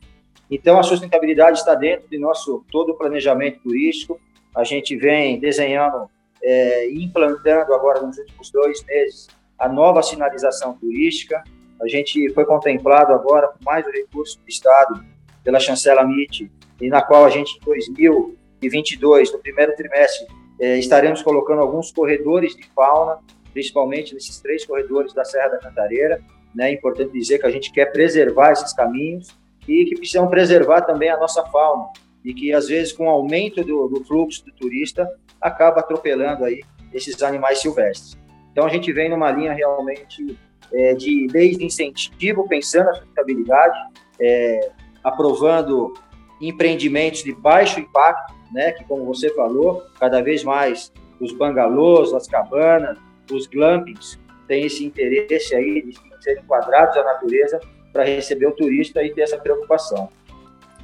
Então 0.49 0.77
a 0.77 0.83
sustentabilidade 0.83 1.59
está 1.59 1.73
dentro 1.73 2.07
de 2.09 2.19
nosso 2.19 2.63
todo 2.71 2.91
o 2.91 2.97
planejamento 2.97 3.59
turístico. 3.61 4.19
A 4.55 4.63
gente 4.63 4.95
vem 4.95 5.39
desenhando 5.39 6.09
é, 6.43 6.89
e 6.89 7.03
implantando 7.03 7.73
agora 7.73 8.01
nos 8.01 8.17
últimos 8.17 8.51
dois 8.51 8.83
meses 8.85 9.27
a 9.57 9.69
nova 9.69 10.03
sinalização 10.03 10.73
turística. 10.73 11.43
A 11.81 11.87
gente 11.87 12.31
foi 12.33 12.45
contemplado 12.45 13.11
agora 13.11 13.47
com 13.47 13.65
mais 13.65 13.83
um 13.87 13.89
recurso 13.89 14.39
do 14.39 14.47
Estado 14.47 15.03
pela 15.43 15.59
chancela 15.59 16.03
MIT, 16.03 16.51
e 16.79 16.87
na 16.87 17.01
qual 17.01 17.25
a 17.25 17.29
gente, 17.29 17.57
em 17.57 17.65
2022, 17.65 19.33
no 19.33 19.39
primeiro 19.39 19.75
trimestre, 19.75 20.27
é, 20.59 20.77
estaremos 20.77 21.23
colocando 21.23 21.59
alguns 21.59 21.91
corredores 21.91 22.55
de 22.55 22.63
fauna, 22.67 23.17
principalmente 23.51 24.13
nesses 24.13 24.39
três 24.39 24.63
corredores 24.63 25.11
da 25.11 25.25
Serra 25.25 25.49
da 25.49 25.57
Cantareira. 25.57 26.23
Né? 26.53 26.69
É 26.69 26.73
importante 26.73 27.11
dizer 27.13 27.39
que 27.39 27.47
a 27.47 27.49
gente 27.49 27.71
quer 27.71 27.91
preservar 27.91 28.51
esses 28.51 28.73
caminhos 28.73 29.29
e 29.67 29.85
que 29.85 29.95
precisam 29.95 30.27
preservar 30.27 30.81
também 30.81 31.09
a 31.09 31.17
nossa 31.17 31.43
fauna, 31.47 31.89
e 32.23 32.31
que 32.31 32.53
às 32.53 32.67
vezes 32.67 32.93
com 32.93 33.07
o 33.07 33.09
aumento 33.09 33.63
do, 33.63 33.87
do 33.87 34.03
fluxo 34.05 34.45
do 34.45 34.51
turista 34.51 35.09
acaba 35.41 35.79
atropelando 35.79 36.45
aí 36.45 36.61
esses 36.93 37.23
animais 37.23 37.57
silvestres. 37.59 38.15
Então 38.51 38.67
a 38.67 38.69
gente 38.69 38.93
vem 38.93 39.09
numa 39.09 39.31
linha 39.31 39.51
realmente 39.51 40.37
é, 40.73 40.93
de 40.93 41.27
leis 41.31 41.57
de 41.57 41.65
incentivo, 41.65 42.47
pensando 42.47 42.85
na 42.85 42.93
sustentabilidade, 42.95 43.77
é, 44.19 44.71
aprovando 45.03 45.93
empreendimentos 46.39 47.23
de 47.23 47.33
baixo 47.33 47.79
impacto, 47.79 48.33
né, 48.51 48.71
que 48.71 48.83
como 48.85 49.05
você 49.05 49.33
falou, 49.33 49.83
cada 49.99 50.21
vez 50.21 50.43
mais 50.43 50.91
os 51.19 51.31
bangalôs, 51.31 52.13
as 52.13 52.27
cabanas, 52.27 52.97
os 53.31 53.47
glampings 53.47 54.19
têm 54.47 54.65
esse 54.65 54.83
interesse 54.83 55.55
aí 55.55 55.81
de 55.83 55.97
serem 56.19 56.43
enquadrados 56.43 56.97
à 56.97 57.03
natureza 57.03 57.59
para 57.93 58.03
receber 58.03 58.47
o 58.47 58.51
turista 58.51 59.03
e 59.03 59.13
ter 59.13 59.21
essa 59.21 59.37
preocupação. 59.37 60.09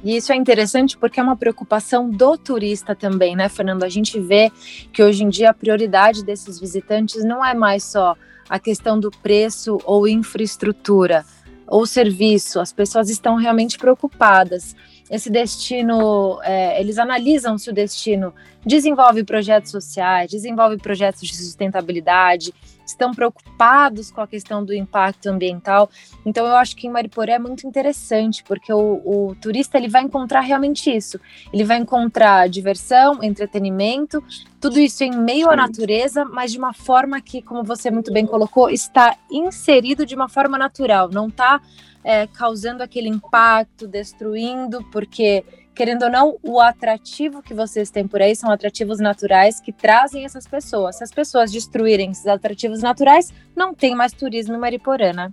E 0.02 0.16
isso 0.16 0.32
é 0.32 0.36
interessante 0.36 0.96
porque 0.96 1.18
é 1.18 1.22
uma 1.22 1.36
preocupação 1.36 2.08
do 2.08 2.38
turista 2.38 2.94
também, 2.94 3.34
né, 3.34 3.48
Fernando? 3.48 3.82
A 3.82 3.88
gente 3.88 4.18
vê 4.20 4.50
que 4.92 5.02
hoje 5.02 5.24
em 5.24 5.28
dia 5.28 5.50
a 5.50 5.54
prioridade 5.54 6.24
desses 6.24 6.58
visitantes 6.60 7.24
não 7.24 7.44
é 7.44 7.52
mais 7.52 7.82
só 7.82 8.16
a 8.48 8.58
questão 8.58 8.98
do 8.98 9.10
preço 9.10 9.78
ou 9.84 10.08
infraestrutura 10.08 11.24
ou 11.66 11.86
serviço, 11.86 12.60
as 12.60 12.72
pessoas 12.72 13.10
estão 13.10 13.36
realmente 13.36 13.76
preocupadas. 13.76 14.74
Esse 15.10 15.30
destino, 15.30 16.40
é, 16.42 16.80
eles 16.80 16.98
analisam 16.98 17.58
se 17.58 17.70
o 17.70 17.74
destino 17.74 18.34
desenvolve 18.64 19.22
projetos 19.22 19.70
sociais, 19.70 20.30
desenvolve 20.30 20.78
projetos 20.78 21.20
de 21.20 21.36
sustentabilidade, 21.36 22.54
estão 22.90 23.12
preocupados 23.12 24.10
com 24.10 24.20
a 24.20 24.26
questão 24.26 24.64
do 24.64 24.74
impacto 24.74 25.26
ambiental. 25.26 25.90
Então, 26.24 26.46
eu 26.46 26.56
acho 26.56 26.76
que 26.76 26.86
em 26.86 26.90
Mariporé 26.90 27.32
é 27.32 27.38
muito 27.38 27.66
interessante, 27.66 28.42
porque 28.44 28.72
o, 28.72 29.02
o 29.04 29.34
turista 29.40 29.78
ele 29.78 29.88
vai 29.88 30.02
encontrar 30.02 30.40
realmente 30.40 30.94
isso. 30.94 31.20
Ele 31.52 31.64
vai 31.64 31.78
encontrar 31.78 32.48
diversão, 32.48 33.22
entretenimento, 33.22 34.22
tudo 34.60 34.78
isso 34.80 35.04
em 35.04 35.10
meio 35.10 35.50
à 35.50 35.56
natureza, 35.56 36.24
mas 36.24 36.52
de 36.52 36.58
uma 36.58 36.72
forma 36.72 37.20
que, 37.20 37.40
como 37.40 37.62
você 37.62 37.90
muito 37.90 38.12
bem 38.12 38.26
colocou, 38.26 38.68
está 38.70 39.16
inserido 39.30 40.04
de 40.04 40.14
uma 40.14 40.28
forma 40.28 40.58
natural, 40.58 41.08
não 41.10 41.28
está 41.28 41.60
é, 42.02 42.26
causando 42.26 42.82
aquele 42.82 43.08
impacto, 43.08 43.86
destruindo, 43.86 44.82
porque, 44.90 45.44
querendo 45.78 46.02
ou 46.02 46.10
não, 46.10 46.36
o 46.42 46.60
atrativo 46.60 47.40
que 47.40 47.54
vocês 47.54 47.88
têm 47.88 48.04
por 48.04 48.20
aí 48.20 48.34
são 48.34 48.50
atrativos 48.50 48.98
naturais 48.98 49.60
que 49.60 49.72
trazem 49.72 50.24
essas 50.24 50.44
pessoas. 50.44 50.96
Se 50.96 51.04
as 51.04 51.12
pessoas 51.12 51.52
destruírem 51.52 52.10
esses 52.10 52.26
atrativos 52.26 52.82
naturais, 52.82 53.32
não 53.54 53.72
tem 53.72 53.94
mais 53.94 54.12
turismo 54.12 54.56
em 54.56 54.58
Mariporã, 54.58 55.12
né? 55.12 55.32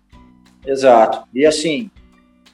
Exato. 0.63 1.27
E 1.33 1.47
assim, 1.47 1.89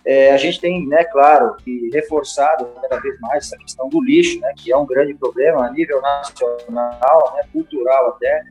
é, 0.06 0.32
a 0.32 0.38
gente 0.38 0.62
tem, 0.62 0.88
né, 0.88 1.04
claro, 1.04 1.58
que 1.58 1.90
reforçado 1.94 2.66
cada 2.82 2.98
vez 3.02 3.20
mais 3.20 3.48
essa 3.48 3.58
questão 3.58 3.90
do 3.90 4.02
lixo, 4.02 4.40
né, 4.40 4.54
que 4.56 4.72
é 4.72 4.78
um 4.78 4.86
grande 4.86 5.14
problema 5.14 5.66
a 5.66 5.72
nível 5.72 6.02
nacional, 6.02 7.34
né, 7.36 7.44
cultural 7.52 8.12
até, 8.12 8.46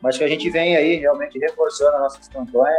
mas 0.00 0.16
que 0.16 0.24
a 0.24 0.28
gente 0.28 0.48
vem 0.48 0.74
aí 0.74 0.96
realmente 0.96 1.38
reforçando 1.38 1.96
a 1.96 2.00
nossa 2.00 2.18
campanha 2.32 2.78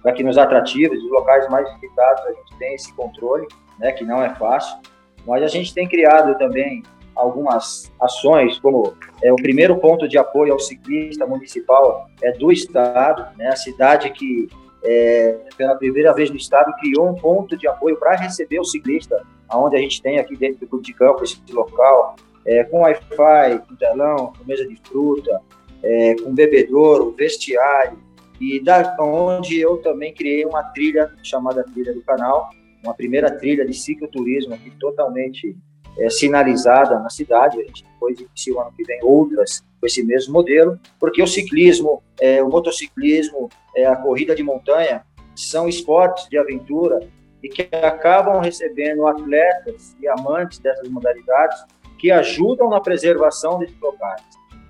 para 0.00 0.12
que 0.12 0.22
nos 0.22 0.38
atrativos, 0.38 1.02
os 1.02 1.10
locais 1.10 1.48
mais 1.48 1.68
visitados, 1.74 2.24
a 2.24 2.32
gente 2.34 2.56
tenha 2.56 2.74
esse 2.76 2.94
controle, 2.94 3.48
né, 3.80 3.90
que 3.90 4.04
não 4.04 4.22
é 4.22 4.32
fácil. 4.36 4.78
Mas 5.26 5.42
a 5.42 5.48
gente 5.48 5.72
tem 5.74 5.88
criado 5.88 6.36
também 6.38 6.82
algumas 7.14 7.92
ações, 8.00 8.58
como 8.58 8.94
é, 9.22 9.32
o 9.32 9.36
primeiro 9.36 9.76
ponto 9.76 10.08
de 10.08 10.16
apoio 10.16 10.52
ao 10.52 10.58
ciclista 10.58 11.26
municipal 11.26 12.08
é 12.22 12.32
do 12.32 12.50
Estado, 12.50 13.26
né, 13.36 13.48
a 13.48 13.56
cidade 13.56 14.10
que, 14.10 14.48
é, 14.82 15.38
pela 15.56 15.76
primeira 15.76 16.14
vez 16.14 16.30
no 16.30 16.36
Estado, 16.36 16.72
criou 16.80 17.08
um 17.08 17.14
ponto 17.14 17.56
de 17.56 17.68
apoio 17.68 17.96
para 17.96 18.16
receber 18.16 18.58
o 18.58 18.64
ciclista, 18.64 19.22
aonde 19.48 19.76
a 19.76 19.80
gente 19.80 20.00
tem 20.00 20.18
aqui 20.18 20.36
dentro 20.36 20.60
do 20.60 20.66
Clube 20.66 20.84
de 20.84 20.94
Campo, 20.94 21.22
esse 21.22 21.38
local, 21.52 22.16
é, 22.46 22.64
com 22.64 22.80
Wi-Fi, 22.80 23.62
com 23.68 23.76
telão, 23.76 24.32
com 24.38 24.44
mesa 24.46 24.66
de 24.66 24.76
fruta, 24.88 25.40
é, 25.82 26.14
com 26.22 26.34
bebedouro, 26.34 27.14
vestiário, 27.16 27.98
e 28.40 28.58
da 28.58 28.96
onde 28.98 29.60
eu 29.60 29.76
também 29.78 30.14
criei 30.14 30.46
uma 30.46 30.62
trilha 30.62 31.12
chamada 31.22 31.62
Trilha 31.62 31.92
do 31.92 32.00
Canal, 32.00 32.48
uma 32.82 32.94
primeira 32.94 33.30
trilha 33.30 33.64
de 33.64 33.74
cicloturismo 33.74 34.54
aqui 34.54 34.70
totalmente 34.78 35.56
é, 35.98 36.08
sinalizada 36.08 36.98
na 36.98 37.10
cidade. 37.10 37.60
A 37.60 37.64
gente 37.64 37.84
depois 37.84 38.18
inicia 38.18 38.54
o 38.54 38.60
ano 38.60 38.72
que 38.76 38.84
vem 38.84 39.00
outras 39.02 39.62
com 39.80 39.86
esse 39.86 40.02
mesmo 40.02 40.32
modelo, 40.32 40.78
porque 40.98 41.22
o 41.22 41.26
ciclismo, 41.26 42.02
é, 42.20 42.42
o 42.42 42.48
motociclismo, 42.48 43.48
é, 43.74 43.86
a 43.86 43.96
corrida 43.96 44.34
de 44.34 44.42
montanha, 44.42 45.04
são 45.34 45.68
esportes 45.68 46.28
de 46.28 46.36
aventura 46.36 47.00
e 47.42 47.48
que 47.48 47.68
acabam 47.74 48.40
recebendo 48.40 49.06
atletas 49.06 49.96
e 50.00 50.08
amantes 50.08 50.58
dessas 50.58 50.88
modalidades 50.88 51.64
que 51.98 52.10
ajudam 52.10 52.68
na 52.68 52.80
preservação 52.80 53.58
desses 53.58 53.78
locais. 53.80 54.22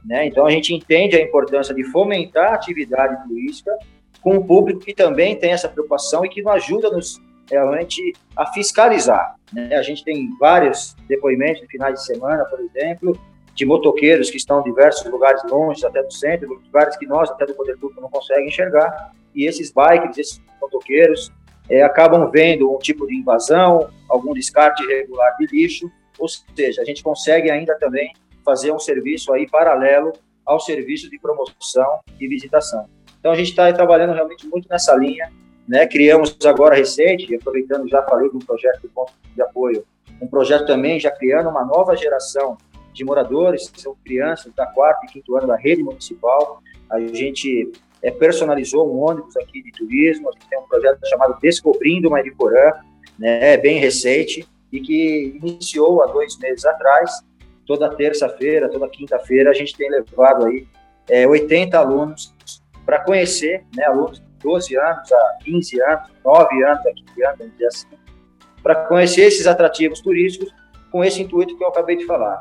Né? 0.05 0.27
Então, 0.27 0.47
a 0.47 0.51
gente 0.51 0.75
entende 0.75 1.17
a 1.17 1.23
importância 1.23 1.75
de 1.75 1.85
fomentar 1.85 2.53
a 2.53 2.55
atividade 2.55 3.23
turística 3.29 3.77
com 4.21 4.37
o 4.37 4.45
público 4.45 4.81
que 4.81 4.95
também 4.95 5.37
tem 5.37 5.53
essa 5.53 5.69
preocupação 5.69 6.25
e 6.25 6.29
que 6.29 6.47
ajuda 6.49 6.91
nos, 6.91 7.21
realmente 7.51 8.13
a 8.37 8.47
fiscalizar. 8.47 9.35
Né? 9.53 9.75
A 9.77 9.83
gente 9.83 10.05
tem 10.05 10.31
vários 10.39 10.95
depoimentos 11.09 11.61
de 11.61 11.67
finais 11.67 11.95
de 11.95 12.07
semana, 12.07 12.45
por 12.45 12.61
exemplo, 12.61 13.19
de 13.55 13.67
motoqueiros 13.67 14.31
que 14.31 14.37
estão 14.37 14.61
em 14.61 14.65
diversos 14.65 15.05
lugares 15.11 15.43
longe, 15.51 15.85
até 15.85 16.03
do 16.03 16.13
centro, 16.13 16.49
lugares 16.49 16.97
que 16.97 17.07
nós, 17.07 17.31
até 17.31 17.47
do 17.47 17.55
poder 17.55 17.77
público, 17.77 18.01
não 18.01 18.09
conseguimos 18.09 18.53
enxergar, 18.53 19.13
e 19.35 19.47
esses 19.47 19.73
bikes, 19.73 20.17
esses 20.17 20.43
motoqueiros, 20.61 21.31
é, 21.69 21.83
acabam 21.83 22.31
vendo 22.31 22.75
um 22.75 22.79
tipo 22.79 23.07
de 23.07 23.17
invasão, 23.17 23.91
algum 24.09 24.33
descarte 24.33 24.83
irregular 24.83 25.37
de 25.37 25.47
lixo, 25.47 25.91
ou 26.19 26.27
seja, 26.29 26.83
a 26.83 26.85
gente 26.85 27.03
consegue 27.03 27.51
ainda 27.51 27.77
também 27.79 28.13
fazer 28.45 28.73
um 28.73 28.79
serviço 28.79 29.33
aí 29.33 29.49
paralelo 29.49 30.13
ao 30.45 30.59
serviço 30.59 31.09
de 31.09 31.19
promoção 31.19 32.01
e 32.19 32.27
visitação. 32.27 32.89
Então 33.19 33.31
a 33.31 33.35
gente 33.35 33.51
está 33.51 33.73
trabalhando 33.73 34.15
realmente 34.15 34.47
muito 34.47 34.69
nessa 34.69 34.95
linha, 34.97 35.31
né? 35.71 35.87
Criamos 35.87 36.37
agora 36.45 36.75
recente, 36.75 37.33
aproveitando 37.33 37.89
já 37.89 38.03
falei 38.03 38.29
do 38.29 38.41
projeto 38.41 38.83
do 38.83 38.89
ponto 38.89 39.13
de 39.33 39.41
apoio, 39.41 39.85
um 40.21 40.27
projeto 40.27 40.67
também 40.67 40.99
já 40.99 41.13
criando 41.13 41.49
uma 41.49 41.65
nova 41.65 41.97
geração 41.97 42.59
de 42.93 43.05
moradores, 43.05 43.71
que 43.71 43.81
são 43.81 43.97
crianças 44.05 44.53
da 44.53 44.67
quarto 44.67 45.07
e 45.07 45.13
quinto 45.13 45.37
ano 45.37 45.47
da 45.47 45.57
rede 45.57 45.81
municipal. 45.81 46.61
A 46.91 46.99
gente 46.99 47.71
é, 48.03 48.11
personalizou 48.11 48.93
um 48.93 48.99
ônibus 48.99 49.37
aqui 49.37 49.63
de 49.63 49.71
turismo, 49.71 50.29
a 50.29 50.33
gente 50.33 50.49
tem 50.49 50.59
um 50.59 50.67
projeto 50.67 51.09
chamado 51.09 51.39
Descobrindo 51.41 52.11
Mariporã, 52.11 52.73
né, 53.17 53.53
é 53.53 53.57
bem 53.57 53.79
recente, 53.79 54.45
e 54.73 54.81
que 54.81 55.39
iniciou 55.41 56.03
há 56.03 56.07
dois 56.07 56.37
meses 56.39 56.65
atrás. 56.65 57.23
Toda 57.65 57.95
terça-feira, 57.95 58.69
toda 58.69 58.89
quinta-feira, 58.89 59.51
a 59.51 59.55
gente 59.55 59.77
tem 59.77 59.89
levado 59.89 60.47
aí 60.47 60.67
é, 61.09 61.29
80 61.29 61.79
alunos 61.79 62.35
para 62.85 62.99
conhecer, 63.05 63.65
né, 63.77 63.85
alunos 63.85 64.19
de 64.19 64.30
12 64.43 64.77
anos 64.77 65.13
a 65.13 65.39
15 65.45 65.83
anos, 65.83 66.11
9 66.25 66.65
anos 66.65 66.87
a 66.87 66.93
15 66.93 67.25
anos, 67.25 67.39
vamos 67.39 67.53
dizer 67.53 67.67
assim, 67.67 67.87
para 68.63 68.75
conhecer 68.87 69.23
esses 69.23 69.47
atrativos 69.47 70.01
turísticos 70.01 70.53
com 70.91 71.05
esse 71.05 71.23
intuito 71.23 71.57
que 71.57 71.65
eu 71.65 71.69
acabei 71.69 71.97
de 71.97 72.07
falar 72.07 72.39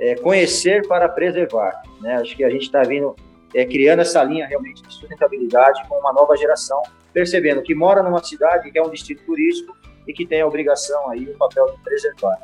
é, 0.00 0.14
conhecer 0.16 0.88
para 0.88 1.08
preservar. 1.08 1.82
Né? 2.00 2.14
Acho 2.16 2.34
que 2.34 2.42
a 2.42 2.50
gente 2.50 2.62
está 2.62 2.82
vindo 2.82 3.14
é, 3.54 3.64
criando 3.64 4.00
essa 4.00 4.24
linha 4.24 4.46
realmente 4.46 4.82
de 4.82 4.92
sustentabilidade 4.92 5.86
com 5.88 5.96
uma 5.96 6.12
nova 6.12 6.36
geração, 6.36 6.82
percebendo 7.12 7.62
que 7.62 7.74
mora 7.74 8.02
numa 8.02 8.22
cidade 8.24 8.70
que 8.70 8.78
é 8.78 8.82
um 8.82 8.88
destino 8.88 9.20
turístico 9.26 9.76
e 10.08 10.12
que 10.12 10.24
tem 10.24 10.40
a 10.40 10.46
obrigação 10.46 11.10
aí, 11.10 11.28
o 11.28 11.36
papel 11.36 11.66
de 11.66 11.82
preservar. 11.82 12.38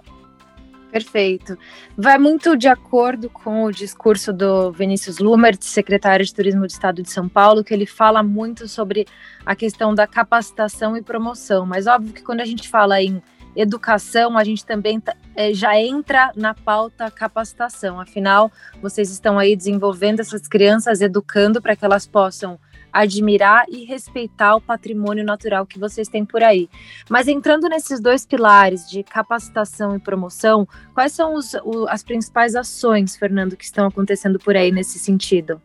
Perfeito. 0.90 1.58
Vai 1.96 2.18
muito 2.18 2.56
de 2.56 2.68
acordo 2.68 3.28
com 3.28 3.64
o 3.64 3.72
discurso 3.72 4.32
do 4.32 4.70
Vinícius 4.72 5.18
Lumert, 5.18 5.62
secretário 5.62 6.24
de 6.24 6.32
Turismo 6.32 6.60
do 6.60 6.70
Estado 6.70 7.02
de 7.02 7.10
São 7.10 7.28
Paulo, 7.28 7.64
que 7.64 7.74
ele 7.74 7.86
fala 7.86 8.22
muito 8.22 8.68
sobre 8.68 9.06
a 9.44 9.54
questão 9.54 9.94
da 9.94 10.06
capacitação 10.06 10.96
e 10.96 11.02
promoção. 11.02 11.66
Mas 11.66 11.86
óbvio 11.86 12.12
que 12.12 12.22
quando 12.22 12.40
a 12.40 12.44
gente 12.44 12.68
fala 12.68 13.02
em 13.02 13.20
educação, 13.56 14.36
a 14.36 14.44
gente 14.44 14.64
também 14.64 15.02
é, 15.34 15.52
já 15.52 15.78
entra 15.80 16.30
na 16.36 16.54
pauta 16.54 17.10
capacitação. 17.10 17.98
Afinal, 17.98 18.52
vocês 18.82 19.10
estão 19.10 19.38
aí 19.38 19.56
desenvolvendo 19.56 20.20
essas 20.20 20.46
crianças, 20.46 21.00
educando 21.00 21.60
para 21.60 21.74
que 21.74 21.84
elas 21.84 22.06
possam 22.06 22.58
admirar 23.00 23.64
e 23.68 23.84
respeitar 23.84 24.56
o 24.56 24.60
patrimônio 24.60 25.24
natural 25.24 25.66
que 25.66 25.78
vocês 25.78 26.08
têm 26.08 26.24
por 26.24 26.42
aí. 26.42 26.68
Mas 27.08 27.28
entrando 27.28 27.68
nesses 27.68 28.00
dois 28.00 28.26
pilares 28.26 28.88
de 28.88 29.02
capacitação 29.02 29.94
e 29.94 29.98
promoção, 29.98 30.66
quais 30.94 31.12
são 31.12 31.34
os, 31.34 31.54
o, 31.64 31.86
as 31.88 32.02
principais 32.02 32.54
ações, 32.54 33.16
Fernando, 33.16 33.56
que 33.56 33.64
estão 33.64 33.86
acontecendo 33.86 34.38
por 34.38 34.56
aí 34.56 34.70
nesse 34.72 34.98
sentido? 34.98 35.60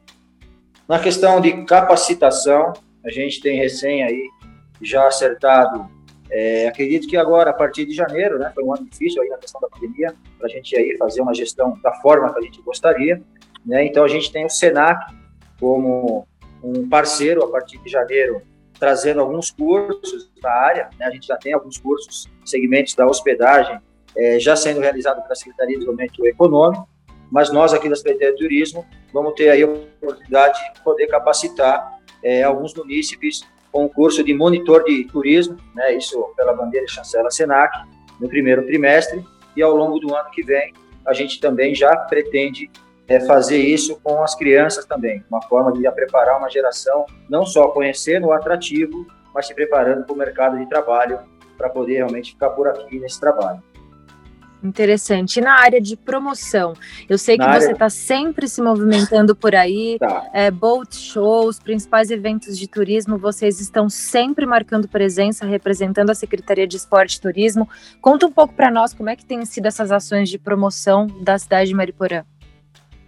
Na 0.87 0.99
questão 0.99 1.39
de 1.39 1.63
capacitação, 1.65 2.73
a 3.05 3.09
gente 3.09 3.41
tem 3.41 3.57
recém 3.57 4.03
aí 4.03 4.29
já 4.81 5.07
acertado 5.07 5.89
é, 6.31 6.65
acredito 6.65 7.07
que 7.09 7.17
agora, 7.17 7.49
a 7.49 7.53
partir 7.53 7.85
de 7.85 7.93
janeiro, 7.93 8.39
né, 8.39 8.49
foi 8.55 8.63
um 8.63 8.73
ano 8.73 8.85
difícil 8.89 9.21
aí 9.21 9.27
na 9.27 9.37
questão 9.37 9.59
da 9.59 9.67
pandemia, 9.67 10.15
para 10.37 10.47
a 10.47 10.49
gente 10.49 10.73
aí 10.77 10.95
fazer 10.97 11.19
uma 11.19 11.33
gestão 11.33 11.77
da 11.83 11.91
forma 11.95 12.31
que 12.33 12.39
a 12.39 12.41
gente 12.41 12.61
gostaria. 12.61 13.21
Né? 13.65 13.85
Então, 13.85 14.01
a 14.05 14.07
gente 14.07 14.31
tem 14.31 14.45
o 14.45 14.49
SENAC 14.49 15.13
como 15.59 16.25
um 16.63 16.87
parceiro 16.87 17.43
a 17.43 17.49
partir 17.49 17.77
de 17.79 17.89
janeiro, 17.89 18.41
trazendo 18.79 19.21
alguns 19.21 19.51
cursos 19.51 20.29
da 20.41 20.51
área. 20.51 20.89
Né? 20.99 21.05
A 21.05 21.11
gente 21.11 21.27
já 21.27 21.37
tem 21.37 21.53
alguns 21.53 21.77
cursos, 21.77 22.29
segmentos 22.45 22.95
da 22.95 23.05
hospedagem, 23.05 23.79
é, 24.15 24.39
já 24.39 24.55
sendo 24.55 24.79
realizado 24.79 25.21
pela 25.21 25.35
Secretaria 25.35 25.73
de 25.73 25.79
Desenvolvimento 25.79 26.25
Econômico, 26.25 26.87
mas 27.31 27.51
nós 27.51 27.73
aqui 27.73 27.87
da 27.87 27.95
Secretaria 27.95 28.33
de 28.33 28.37
Turismo 28.39 28.85
vamos 29.13 29.33
ter 29.35 29.49
aí 29.49 29.63
a 29.63 29.67
oportunidade 29.67 30.59
de 30.73 30.81
poder 30.81 31.07
capacitar 31.07 31.99
é, 32.23 32.43
alguns 32.43 32.73
munícipes 32.73 33.41
com 33.71 33.85
o 33.85 33.89
curso 33.89 34.23
de 34.23 34.33
monitor 34.33 34.83
de 34.83 35.05
turismo, 35.05 35.57
né, 35.73 35.95
isso 35.95 36.21
pela 36.35 36.53
bandeira 36.53 36.85
chancela 36.87 37.31
Senac, 37.31 37.87
no 38.19 38.27
primeiro 38.27 38.65
trimestre, 38.65 39.23
e 39.55 39.61
ao 39.61 39.73
longo 39.73 39.97
do 39.99 40.13
ano 40.13 40.29
que 40.29 40.43
vem 40.43 40.73
a 41.05 41.13
gente 41.13 41.39
também 41.39 41.73
já 41.73 41.95
pretende 41.95 42.69
é, 43.11 43.19
fazer 43.19 43.57
isso 43.57 43.99
com 44.01 44.23
as 44.23 44.33
crianças 44.35 44.85
também, 44.85 45.23
uma 45.29 45.41
forma 45.41 45.73
de 45.73 45.89
preparar 45.91 46.37
uma 46.37 46.49
geração 46.49 47.05
não 47.29 47.45
só 47.45 47.67
conhecendo 47.67 48.27
o 48.27 48.31
atrativo, 48.31 49.05
mas 49.33 49.47
se 49.47 49.53
preparando 49.53 50.05
para 50.05 50.13
o 50.13 50.17
mercado 50.17 50.57
de 50.57 50.65
trabalho 50.67 51.19
para 51.57 51.69
poder 51.69 51.95
realmente 51.95 52.31
ficar 52.31 52.49
por 52.51 52.67
aqui 52.67 52.99
nesse 52.99 53.19
trabalho. 53.19 53.61
Interessante. 54.63 55.37
E 55.37 55.41
na 55.41 55.59
área 55.59 55.81
de 55.81 55.97
promoção, 55.97 56.73
eu 57.09 57.17
sei 57.17 57.35
que 57.35 57.45
você 57.45 57.71
está 57.71 57.89
sempre 57.89 58.47
se 58.47 58.61
movimentando 58.61 59.35
por 59.35 59.55
aí, 59.55 59.97
tá. 59.99 60.29
é, 60.33 60.51
boat 60.51 60.95
shows, 60.95 61.59
principais 61.59 62.11
eventos 62.11 62.57
de 62.57 62.67
turismo, 62.67 63.17
vocês 63.17 63.59
estão 63.59 63.89
sempre 63.89 64.45
marcando 64.45 64.87
presença, 64.87 65.47
representando 65.47 66.11
a 66.11 66.15
Secretaria 66.15 66.67
de 66.67 66.77
Esporte 66.77 67.15
e 67.15 67.21
Turismo. 67.21 67.67
Conta 67.99 68.27
um 68.27 68.31
pouco 68.31 68.53
para 68.53 68.69
nós 68.69 68.93
como 68.93 69.09
é 69.09 69.15
que 69.15 69.25
têm 69.25 69.43
sido 69.45 69.65
essas 69.65 69.91
ações 69.91 70.29
de 70.29 70.37
promoção 70.37 71.07
da 71.21 71.39
cidade 71.39 71.69
de 71.69 71.75
Mariporã. 71.75 72.23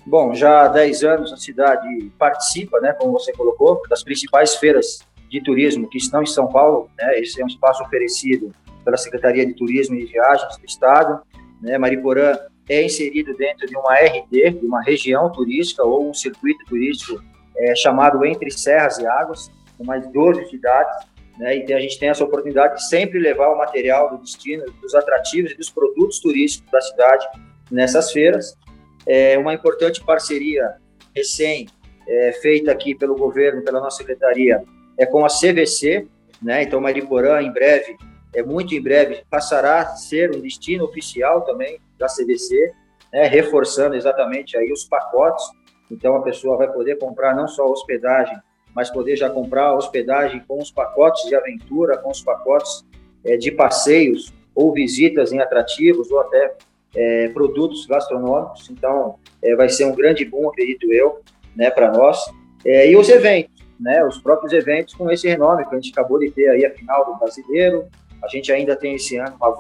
Bom, 0.06 0.34
já 0.34 0.66
há 0.66 0.68
10 0.68 1.04
anos 1.04 1.34
a 1.34 1.38
cidade 1.38 1.88
participa, 2.20 2.80
né, 2.82 2.94
como 2.94 3.14
você 3.14 3.32
colocou, 3.32 3.82
das 3.90 4.04
principais 4.04 4.56
feiras 4.56 5.00
de 5.30 5.42
turismo 5.42 5.90
que 5.90 5.98
estão 5.98 6.22
em 6.22 6.26
São 6.28 6.48
Paulo. 6.48 6.90
Né, 6.98 7.20
esse 7.20 7.42
é 7.42 7.44
um 7.44 7.48
espaço 7.48 7.84
oferecido 7.84 8.52
pela 8.84 8.98
Secretaria 8.98 9.46
de 9.46 9.54
Turismo 9.54 9.96
e 9.96 10.06
Viagens 10.06 10.58
do 10.58 10.66
Estado 10.66 11.22
né? 11.64 11.78
Mariporã 11.78 12.38
é 12.70 12.84
inserido 12.84 13.34
dentro 13.36 13.66
de 13.66 13.76
uma 13.76 13.96
RD, 13.96 14.52
de 14.60 14.66
uma 14.66 14.82
região 14.84 15.32
turística 15.32 15.84
ou 15.84 16.10
um 16.10 16.14
circuito 16.14 16.64
turístico 16.66 17.24
é, 17.58 17.74
chamado 17.76 18.26
Entre 18.26 18.52
Serras 18.52 19.00
e 19.00 19.08
Águas, 19.08 19.50
com 19.78 19.86
mais 19.86 20.06
12 20.12 20.50
cidades. 20.50 21.08
Né? 21.38 21.66
E 21.66 21.74
a 21.74 21.80
gente 21.80 21.98
tem 21.98 22.10
essa 22.10 22.24
oportunidade 22.24 22.76
de 22.76 22.88
sempre 22.88 23.18
levar 23.18 23.50
o 23.50 23.58
material 23.58 24.10
do 24.10 24.18
destino, 24.22 24.66
dos 24.82 24.94
atrativos 24.94 25.52
e 25.52 25.58
dos 25.58 25.70
produtos 25.70 26.20
turísticos 26.20 26.70
da 26.70 26.82
cidade 26.82 27.26
nessas 27.72 28.12
feiras. 28.12 28.58
É 29.06 29.38
uma 29.38 29.54
importante 29.54 30.04
parceria 30.04 30.76
recém 31.16 31.68
é, 32.08 32.32
feita 32.34 32.72
aqui 32.72 32.96
pelo 32.96 33.16
governo, 33.16 33.62
pela 33.62 33.80
nossa 33.80 33.98
secretaria, 33.98 34.64
é 34.98 35.06
com 35.06 35.26
a 35.26 35.30
CVC, 35.30 36.08
né? 36.42 36.64
Então, 36.64 36.82
Mariporã, 36.82 37.42
em 37.42 37.52
breve, 37.52 37.96
é, 38.34 38.42
muito 38.42 38.74
em 38.74 38.82
breve 38.82 39.24
passará 39.30 39.82
a 39.82 39.96
ser 39.96 40.36
um 40.36 40.40
destino 40.40 40.86
oficial 40.86 41.42
também 41.42 41.80
da 41.98 42.08
CVC, 42.08 42.74
né, 43.12 43.28
reforçando 43.28 43.96
exatamente 43.96 44.58
aí 44.58 44.72
os 44.72 44.84
pacotes. 44.86 45.46
Então 45.92 46.16
a 46.16 46.22
pessoa 46.24 46.58
vai 46.58 46.72
poder 46.72 46.98
comprar 46.98 47.36
não 47.36 47.48
só 47.48 47.66
hospedagem, 47.66 48.36
mas 48.74 48.90
poder 48.90 49.16
já 49.16 49.30
comprar 49.30 49.76
hospedagem 49.76 50.44
com 50.48 50.60
os 50.60 50.72
pacotes 50.72 51.28
de 51.28 51.36
aventura, 51.36 51.98
com 51.98 52.10
os 52.10 52.22
pacotes 52.22 52.84
é, 53.24 53.38
de 53.38 53.52
passeios 53.52 54.34
ou 54.56 54.74
visitas 54.74 55.32
em 55.32 55.40
atrativos 55.40 56.12
ou 56.12 56.20
até 56.20 56.56
é, 56.96 57.30
produtos 57.30 57.86
gastronômicos. 57.86 58.70
Então 58.70 59.16
é, 59.42 59.56
vai 59.56 59.70
ser 59.70 59.86
um 59.86 59.96
grande 59.96 60.26
boom, 60.26 60.50
acredito 60.50 60.92
eu, 60.92 61.22
né, 61.56 61.70
para 61.70 61.92
nós. 61.92 62.18
É, 62.66 62.90
e 62.90 62.96
os 62.96 63.10
eventos, 63.10 63.64
né, 63.80 64.04
os 64.06 64.18
próprios 64.20 64.54
eventos 64.54 64.94
com 64.94 65.12
esse 65.12 65.28
renome 65.28 65.66
que 65.66 65.76
a 65.76 65.80
gente 65.80 65.92
acabou 65.92 66.20
de 66.20 66.32
ter 66.32 66.50
aí 66.50 66.66
a 66.66 66.72
final 66.72 67.06
do 67.06 67.20
Brasileiro, 67.20 67.88
a 68.24 68.28
gente 68.28 68.52
ainda 68.52 68.76
tem 68.76 68.96
esse 68.96 69.18
ano 69.18 69.36
uma 69.36 69.52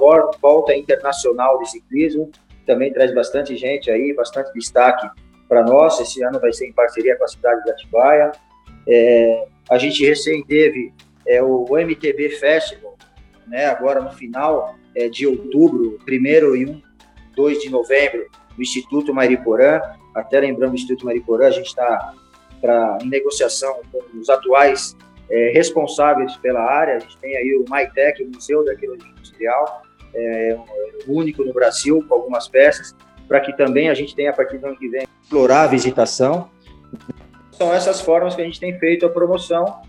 volta 0.41 0.73
internacional 0.73 1.59
de 1.59 1.69
ciclismo, 1.69 2.31
também 2.65 2.93
traz 2.93 3.13
bastante 3.13 3.57
gente 3.57 3.91
aí, 3.91 4.13
bastante 4.13 4.53
destaque 4.53 5.09
para 5.49 5.63
nós. 5.63 5.99
Esse 5.99 6.23
ano 6.23 6.39
vai 6.39 6.53
ser 6.53 6.67
em 6.67 6.73
parceria 6.73 7.17
com 7.17 7.25
a 7.25 7.27
cidade 7.27 7.61
de 7.63 7.71
Atibaia. 7.71 8.31
É, 8.87 9.47
a 9.69 9.77
gente 9.77 10.05
recém 10.05 10.43
teve 10.45 10.93
é, 11.27 11.43
o 11.43 11.65
MTB 11.77 12.29
Festival, 12.29 12.97
né, 13.47 13.65
agora 13.65 14.01
no 14.01 14.11
final 14.11 14.75
é, 14.95 15.09
de 15.09 15.27
outubro, 15.27 15.99
primeiro 16.05 16.55
e 16.55 16.65
1, 16.65 16.81
2 17.35 17.61
de 17.61 17.69
novembro, 17.69 18.27
no 18.57 18.63
Instituto 18.63 19.13
Mariporã. 19.13 19.81
Até 20.15 20.39
lembrando 20.39 20.71
o 20.71 20.75
Instituto 20.75 21.05
Mariporã, 21.05 21.47
a 21.47 21.51
gente 21.51 21.67
está 21.67 22.13
em 23.01 23.09
negociação 23.09 23.81
com 23.91 23.99
os 24.17 24.29
atuais 24.29 24.95
é, 25.29 25.51
responsáveis 25.53 26.35
pela 26.37 26.61
área. 26.61 26.95
A 26.95 26.99
gente 26.99 27.17
tem 27.17 27.35
aí 27.35 27.55
o 27.55 27.65
MyTech, 27.69 28.23
o 28.23 28.31
Museu 28.31 28.63
da 28.63 28.71
Arqueologia 28.71 29.09
Industrial, 29.09 29.83
é, 30.13 30.57
único 31.07 31.43
no 31.43 31.53
Brasil, 31.53 32.03
com 32.07 32.13
algumas 32.13 32.47
peças, 32.47 32.95
para 33.27 33.39
que 33.39 33.55
também 33.57 33.89
a 33.89 33.93
gente 33.93 34.15
tenha, 34.15 34.29
a 34.29 34.33
partir 34.33 34.57
do 34.57 34.67
ano 34.67 34.77
que 34.77 34.87
vem, 34.87 35.07
explorar 35.21 35.63
a 35.63 35.67
visitação. 35.67 36.49
São 37.51 37.73
essas 37.73 38.01
formas 38.01 38.35
que 38.35 38.41
a 38.41 38.45
gente 38.45 38.59
tem 38.59 38.77
feito 38.79 39.05
a 39.05 39.09
promoção 39.09 39.81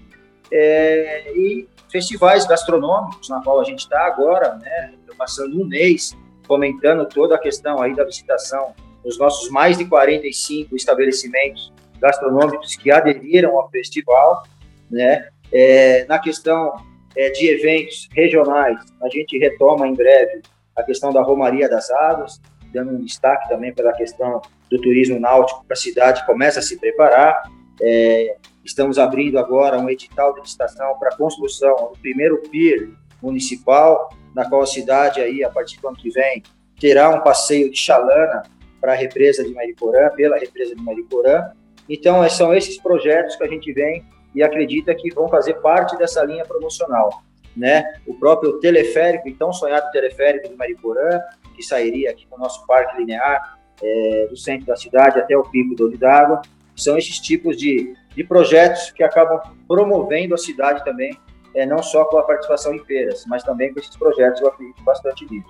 é, 0.50 1.32
e 1.32 1.68
festivais 1.90 2.46
gastronômicos, 2.46 3.28
na 3.28 3.42
qual 3.42 3.60
a 3.60 3.64
gente 3.64 3.80
está 3.80 4.06
agora, 4.06 4.56
né, 4.56 4.94
passando 5.16 5.60
um 5.60 5.66
mês 5.66 6.16
comentando 6.46 7.06
toda 7.06 7.34
a 7.34 7.38
questão 7.38 7.80
aí 7.80 7.94
da 7.94 8.04
visitação 8.04 8.74
nos 9.04 9.18
nossos 9.18 9.50
mais 9.50 9.76
de 9.76 9.84
45 9.84 10.74
estabelecimentos 10.74 11.72
gastronômicos 12.00 12.76
que 12.76 12.90
aderiram 12.90 13.58
ao 13.58 13.70
festival, 13.70 14.44
né? 14.90 15.28
É, 15.52 16.04
na 16.06 16.18
questão 16.18 16.72
é, 17.16 17.30
de 17.30 17.48
eventos 17.48 18.08
regionais, 18.12 18.78
a 19.02 19.08
gente 19.08 19.38
retoma 19.38 19.86
em 19.86 19.94
breve 19.94 20.42
a 20.74 20.82
questão 20.82 21.12
da 21.12 21.22
Romaria 21.22 21.68
das 21.68 21.90
Águas, 21.90 22.40
dando 22.72 22.92
um 22.92 23.00
destaque 23.00 23.48
também 23.48 23.72
pela 23.72 23.92
questão 23.92 24.42
do 24.68 24.80
turismo 24.80 25.20
náutico, 25.20 25.64
para 25.64 25.74
a 25.74 25.76
cidade 25.76 26.26
começa 26.26 26.58
a 26.58 26.62
se 26.62 26.78
preparar. 26.78 27.50
É, 27.80 28.36
estamos 28.64 28.98
abrindo 28.98 29.38
agora 29.38 29.78
um 29.78 29.88
edital 29.88 30.34
de 30.34 30.40
licitação 30.40 30.98
para 30.98 31.10
a 31.10 31.16
construção 31.16 31.92
do 31.92 31.98
primeiro 32.00 32.38
pier 32.50 32.88
municipal, 33.22 34.10
na 34.34 34.48
qual 34.48 34.62
a 34.62 34.66
cidade, 34.66 35.20
aí, 35.20 35.44
a 35.44 35.50
partir 35.50 35.80
do 35.80 35.88
ano 35.88 35.96
que 35.96 36.10
vem, 36.10 36.42
terá 36.78 37.08
um 37.10 37.20
passeio 37.20 37.70
de 37.70 37.78
chalana 37.78 38.42
para 38.80 38.92
a 38.92 38.96
represa 38.96 39.44
de 39.44 39.54
Mariporã, 39.54 40.10
pela 40.10 40.36
represa 40.36 40.74
de 40.74 40.82
Mariporã. 40.82 41.50
Então, 41.88 42.28
são 42.28 42.52
esses 42.52 42.78
projetos 42.78 43.36
que 43.36 43.44
a 43.44 43.48
gente 43.48 43.72
vem 43.72 44.04
e 44.34 44.42
acredita 44.42 44.94
que 44.94 45.14
vão 45.14 45.28
fazer 45.28 45.54
parte 45.54 45.96
dessa 45.96 46.22
linha 46.24 46.44
promocional. 46.44 47.22
Né? 47.56 47.84
O 48.06 48.14
próprio 48.14 48.58
teleférico, 48.58 49.28
então 49.28 49.52
sonhado 49.52 49.90
teleférico 49.92 50.48
de 50.48 50.56
Mariporã, 50.56 51.20
que 51.54 51.62
sairia 51.62 52.10
aqui 52.10 52.26
no 52.30 52.36
nosso 52.36 52.66
parque 52.66 52.96
linear, 52.98 53.58
é, 53.82 54.26
do 54.28 54.36
centro 54.36 54.66
da 54.66 54.76
cidade 54.76 55.18
até 55.18 55.36
o 55.36 55.42
pico 55.44 55.74
do 55.74 55.86
Olho 55.86 55.98
d'Água, 55.98 56.42
são 56.76 56.98
esses 56.98 57.18
tipos 57.18 57.56
de, 57.56 57.94
de 58.14 58.24
projetos 58.24 58.90
que 58.90 59.02
acabam 59.02 59.40
promovendo 59.68 60.34
a 60.34 60.38
cidade 60.38 60.84
também, 60.84 61.16
é, 61.54 61.64
não 61.64 61.82
só 61.82 62.04
com 62.04 62.18
a 62.18 62.22
participação 62.22 62.74
em 62.74 62.84
feiras, 62.84 63.24
mas 63.26 63.42
também 63.42 63.72
com 63.72 63.80
esses 63.80 63.96
projetos, 63.96 64.40
eu 64.40 64.48
acredito 64.48 64.82
bastante 64.82 65.26
nisso. 65.30 65.48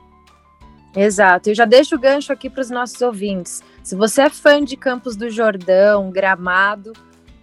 Exato, 0.97 1.51
eu 1.51 1.55
já 1.55 1.65
deixo 1.65 1.97
o 1.97 1.99
gancho 1.99 2.33
aqui 2.33 2.49
para 2.49 2.61
os 2.61 2.71
nossos 2.71 3.01
ouvintes. 3.03 3.63
Se 3.83 3.97
você 3.97 4.23
é 4.23 4.31
fã 4.31 4.63
de 4.63 4.77
Campos 4.77 5.17
do 5.17 5.29
Jordão, 5.29 6.11
Gramado, 6.11 6.93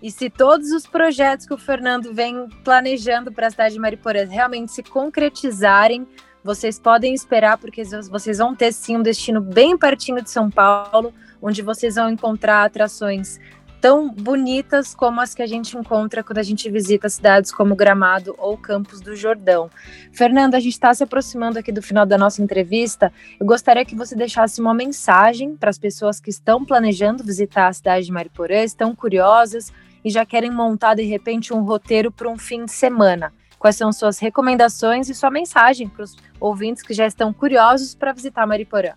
e 0.02 0.10
se 0.10 0.30
todos 0.30 0.72
os 0.72 0.88
projetos 0.88 1.46
que 1.46 1.54
o 1.54 1.58
Fernando 1.58 2.14
vem 2.14 2.48
planejando 2.64 3.32
para 3.32 3.48
a 3.48 3.52
cidade 3.52 3.74
de 3.74 3.80
Mariporã 3.80 4.26
realmente 4.26 4.72
se 4.72 4.82
concretizarem, 4.82 6.08
vocês 6.44 6.80
podem 6.80 7.14
esperar, 7.14 7.58
porque 7.58 7.84
vocês 8.10 8.40
vão 8.40 8.56
ter 8.56 8.74
sim 8.74 8.98
um 8.98 9.04
destino 9.04 9.40
bem 9.40 9.78
pertinho 9.78 10.22
de 10.22 10.30
São 10.30 10.50
Paulo, 10.50 11.14
onde 11.40 11.62
vocês 11.62 11.96
vão 11.96 12.10
encontrar 12.10 12.64
atrações 12.64 13.40
tão 13.82 14.12
bonitas 14.12 14.94
como 14.94 15.20
as 15.20 15.34
que 15.34 15.42
a 15.42 15.48
gente 15.48 15.76
encontra 15.76 16.24
quando 16.24 16.38
a 16.38 16.44
gente 16.44 16.70
visita 16.70 17.10
cidades 17.10 17.52
como 17.52 17.76
Gramado 17.76 18.36
ou 18.38 18.56
Campos 18.56 19.02
do 19.02 19.16
Jordão. 19.16 19.72
Fernando, 20.14 20.54
a 20.54 20.60
gente 20.60 20.74
está 20.74 20.94
se 20.94 21.04
aproximando 21.04 21.58
aqui 21.58 21.72
do 21.72 21.82
final 21.82 22.06
da 22.06 22.16
nossa 22.16 22.44
entrevista. 22.44 23.12
Eu 23.40 23.46
gostaria 23.46 23.84
que 23.84 23.96
você 23.96 24.16
deixasse 24.16 24.62
uma 24.62 24.74
mensagem 24.74 25.56
para 25.56 25.72
as 25.72 25.80
pessoas 25.80 26.20
que 26.20 26.30
estão 26.30 26.64
planejando 26.64 27.24
visitar 27.24 27.68
a 27.68 27.74
cidade 27.74 28.06
de 28.06 28.12
Mariporã, 28.12 28.64
estão 28.64 28.96
curiosas 28.96 29.74
e 30.06 30.12
já 30.12 30.26
querem 30.26 30.52
montar 30.52 30.94
de 30.94 31.04
repente 31.04 31.52
um 31.52 31.64
roteiro 31.64 32.12
para 32.12 32.30
um 32.30 32.38
fim 32.38 32.66
de 32.66 32.72
semana. 32.72 33.34
Quais 33.58 33.76
são 33.76 33.92
suas 33.92 34.20
recomendações 34.20 35.10
e 35.10 35.16
sua 35.16 35.32
mensagem 35.32 35.90
para 35.90 36.04
os 36.04 36.16
ouvintes 36.40 36.84
que 36.84 36.94
já 36.94 37.08
estão 37.08 37.34
curiosos 37.34 37.96
para 37.96 38.14
visitar 38.14 38.46
Mariporã? 38.46 38.94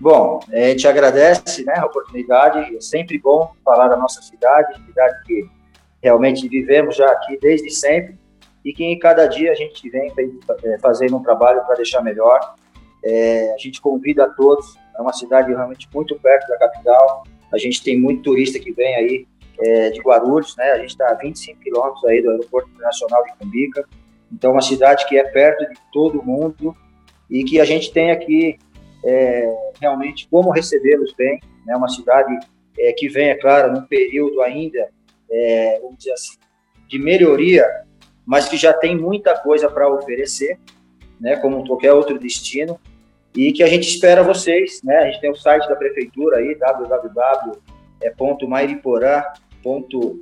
Bom, 0.00 0.38
a 0.52 0.56
gente 0.56 0.86
agradece 0.86 1.64
né, 1.64 1.74
a 1.76 1.86
oportunidade, 1.86 2.76
é 2.76 2.80
sempre 2.80 3.18
bom 3.18 3.52
falar 3.64 3.88
da 3.88 3.96
nossa 3.96 4.22
cidade, 4.22 4.80
cidade 4.86 5.24
que 5.26 5.48
realmente 6.00 6.46
vivemos 6.48 6.96
já 6.96 7.10
aqui 7.10 7.36
desde 7.40 7.68
sempre 7.70 8.16
e 8.64 8.72
que 8.72 8.84
em 8.84 8.96
cada 8.98 9.26
dia 9.26 9.50
a 9.50 9.54
gente 9.54 9.88
vem 9.90 10.12
é, 10.64 10.78
fazendo 10.78 11.16
um 11.16 11.22
trabalho 11.22 11.64
para 11.64 11.76
deixar 11.76 12.00
melhor. 12.00 12.38
É, 13.04 13.52
a 13.54 13.58
gente 13.58 13.80
convida 13.80 14.24
a 14.24 14.28
todos, 14.28 14.76
é 14.96 15.02
uma 15.02 15.12
cidade 15.12 15.48
realmente 15.48 15.88
muito 15.92 16.16
perto 16.20 16.46
da 16.48 16.58
capital, 16.58 17.24
a 17.52 17.58
gente 17.58 17.82
tem 17.82 17.98
muito 17.98 18.22
turista 18.22 18.58
que 18.58 18.72
vem 18.72 18.94
aí 18.94 19.26
é, 19.60 19.90
de 19.90 20.00
Guarulhos, 20.00 20.54
né? 20.56 20.72
A 20.72 20.78
gente 20.78 20.90
está 20.90 21.08
a 21.08 21.14
25 21.14 21.60
quilômetros 21.60 22.04
aí 22.04 22.22
do 22.22 22.30
Aeroporto 22.30 22.68
Internacional 22.70 23.24
de 23.24 23.32
Cumbica, 23.36 23.84
então 24.30 24.52
uma 24.52 24.62
cidade 24.62 25.06
que 25.06 25.18
é 25.18 25.24
perto 25.24 25.68
de 25.68 25.80
todo 25.92 26.22
mundo 26.22 26.76
e 27.30 27.42
que 27.44 27.60
a 27.60 27.64
gente 27.64 27.92
tem 27.92 28.10
aqui 28.10 28.58
é, 29.04 29.72
realmente 29.80 30.28
como 30.30 30.50
recebê-los 30.50 31.12
bem, 31.14 31.40
né? 31.66 31.76
Uma 31.76 31.88
cidade 31.88 32.38
é, 32.78 32.92
que 32.92 33.08
vem, 33.08 33.30
é 33.30 33.34
claro, 33.34 33.72
num 33.72 33.82
período 33.82 34.40
ainda, 34.42 34.88
é, 35.30 35.80
vamos 35.80 35.98
dizer 35.98 36.12
assim, 36.12 36.36
de 36.88 36.98
melhoria, 36.98 37.66
mas 38.26 38.48
que 38.48 38.56
já 38.56 38.72
tem 38.72 38.96
muita 38.96 39.38
coisa 39.38 39.68
para 39.68 39.88
oferecer, 39.88 40.58
né? 41.20 41.36
Como 41.36 41.66
qualquer 41.66 41.92
outro 41.92 42.18
destino 42.18 42.80
e 43.34 43.52
que 43.52 43.62
a 43.62 43.66
gente 43.66 43.86
espera 43.88 44.22
vocês, 44.22 44.82
né? 44.82 44.96
A 44.98 45.04
gente 45.06 45.20
tem 45.20 45.30
o 45.30 45.36
site 45.36 45.68
da 45.68 45.76
prefeitura 45.76 46.38
aí, 46.38 46.54
www.mairiporã.com 46.54 49.38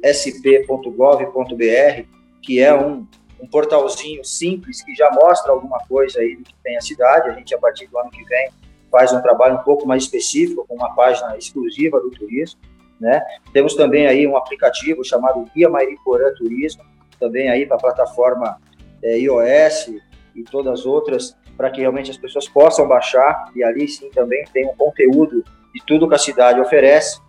sp.gov.br, 0.02 2.02
que 2.42 2.60
é 2.60 2.74
um, 2.74 3.06
um 3.40 3.46
portalzinho 3.46 4.24
simples 4.24 4.82
que 4.82 4.94
já 4.94 5.10
mostra 5.10 5.52
alguma 5.52 5.78
coisa 5.86 6.20
aí 6.20 6.36
do 6.36 6.44
que 6.44 6.54
tem 6.62 6.76
a 6.76 6.80
cidade. 6.80 7.30
A 7.30 7.32
gente, 7.32 7.54
a 7.54 7.58
partir 7.58 7.86
do 7.86 7.98
ano 7.98 8.10
que 8.10 8.24
vem, 8.24 8.50
faz 8.90 9.12
um 9.12 9.20
trabalho 9.20 9.56
um 9.56 9.62
pouco 9.62 9.86
mais 9.86 10.04
específico, 10.04 10.64
com 10.66 10.74
uma 10.74 10.94
página 10.94 11.36
exclusiva 11.36 12.00
do 12.00 12.10
turismo. 12.10 12.60
Né? 13.00 13.20
Temos 13.52 13.74
também 13.74 14.06
aí 14.06 14.26
um 14.26 14.36
aplicativo 14.36 15.04
chamado 15.04 15.44
Guia 15.54 15.68
Mairiporã 15.68 16.32
Turismo, 16.34 16.82
também 17.20 17.50
aí 17.50 17.66
para 17.66 17.76
a 17.76 17.80
plataforma 17.80 18.58
é, 19.02 19.18
iOS 19.18 19.94
e 20.34 20.42
todas 20.44 20.80
as 20.80 20.86
outras, 20.86 21.36
para 21.56 21.70
que 21.70 21.80
realmente 21.80 22.10
as 22.10 22.16
pessoas 22.16 22.48
possam 22.48 22.86
baixar 22.86 23.50
e 23.54 23.62
ali 23.62 23.88
sim 23.88 24.10
também 24.10 24.44
tem 24.52 24.66
um 24.66 24.76
conteúdo 24.76 25.44
de 25.74 25.84
tudo 25.86 26.08
que 26.08 26.14
a 26.14 26.18
cidade 26.18 26.60
oferece 26.60 27.20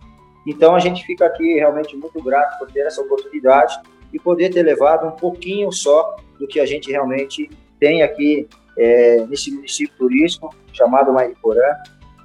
então 0.48 0.74
a 0.74 0.78
gente 0.78 1.04
fica 1.04 1.26
aqui 1.26 1.54
realmente 1.54 1.94
muito 1.94 2.22
grato 2.22 2.58
por 2.58 2.72
ter 2.72 2.80
essa 2.80 3.02
oportunidade 3.02 3.78
e 4.10 4.18
poder 4.18 4.48
ter 4.48 4.62
levado 4.62 5.06
um 5.06 5.10
pouquinho 5.10 5.70
só 5.70 6.16
do 6.38 6.46
que 6.46 6.58
a 6.58 6.64
gente 6.64 6.90
realmente 6.90 7.50
tem 7.78 8.02
aqui 8.02 8.48
é, 8.76 9.26
nesse 9.26 9.50
município 9.50 9.94
turístico 9.98 10.54
chamado 10.78 11.12
Mariporã, 11.12 11.74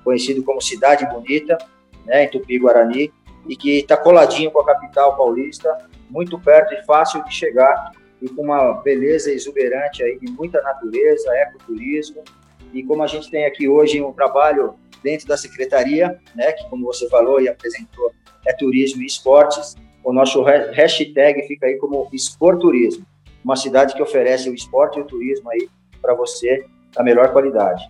conhecido 0.04 0.44
como 0.44 0.62
Cidade 0.62 1.06
Bonita, 1.08 1.58
né, 2.06 2.26
em 2.26 2.30
Tupi-Guarani, 2.30 3.12
e 3.48 3.56
que 3.56 3.80
está 3.80 3.98
coladinho 3.98 4.52
com 4.52 4.60
a 4.62 4.66
capital 4.66 5.18
paulista, 5.18 5.76
muito 6.10 6.40
perto 6.40 6.74
e 6.74 6.86
fácil 6.86 7.24
de 7.24 7.34
chegar 7.34 7.92
e 8.22 8.30
com 8.30 8.44
uma 8.44 8.76
beleza 8.82 9.32
exuberante 9.32 10.04
aí 10.04 10.18
de 10.18 10.32
muita 10.32 10.62
natureza, 10.62 11.36
ecoturismo. 11.36 12.24
E 12.74 12.84
como 12.84 13.04
a 13.04 13.08
gente 13.08 13.30
tem 13.30 13.46
aqui 13.46 13.68
hoje 13.68 14.02
um 14.02 14.14
trabalho 14.14 14.76
dentro 15.04 15.28
da 15.28 15.36
secretaria, 15.36 16.18
né, 16.34 16.54
que 16.54 16.70
como 16.70 16.86
você 16.86 17.10
falou 17.10 17.42
e 17.42 17.50
apresentou, 17.50 18.12
é 18.46 18.54
turismo 18.54 19.02
e 19.02 19.06
esportes. 19.06 19.76
O 20.04 20.14
nosso 20.14 20.42
hashtag 20.42 21.48
fica 21.48 21.66
aí 21.66 21.78
como 21.78 22.10
Esporturismo, 22.14 23.06
uma 23.44 23.56
cidade 23.56 23.94
que 23.94 24.02
oferece 24.02 24.50
o 24.50 24.54
esporte 24.54 25.00
e 25.00 25.02
o 25.02 25.06
turismo 25.06 25.50
aí 25.50 25.70
para 26.02 26.14
você 26.14 26.66
da 26.94 27.04
melhor 27.04 27.32
qualidade. 27.32 27.90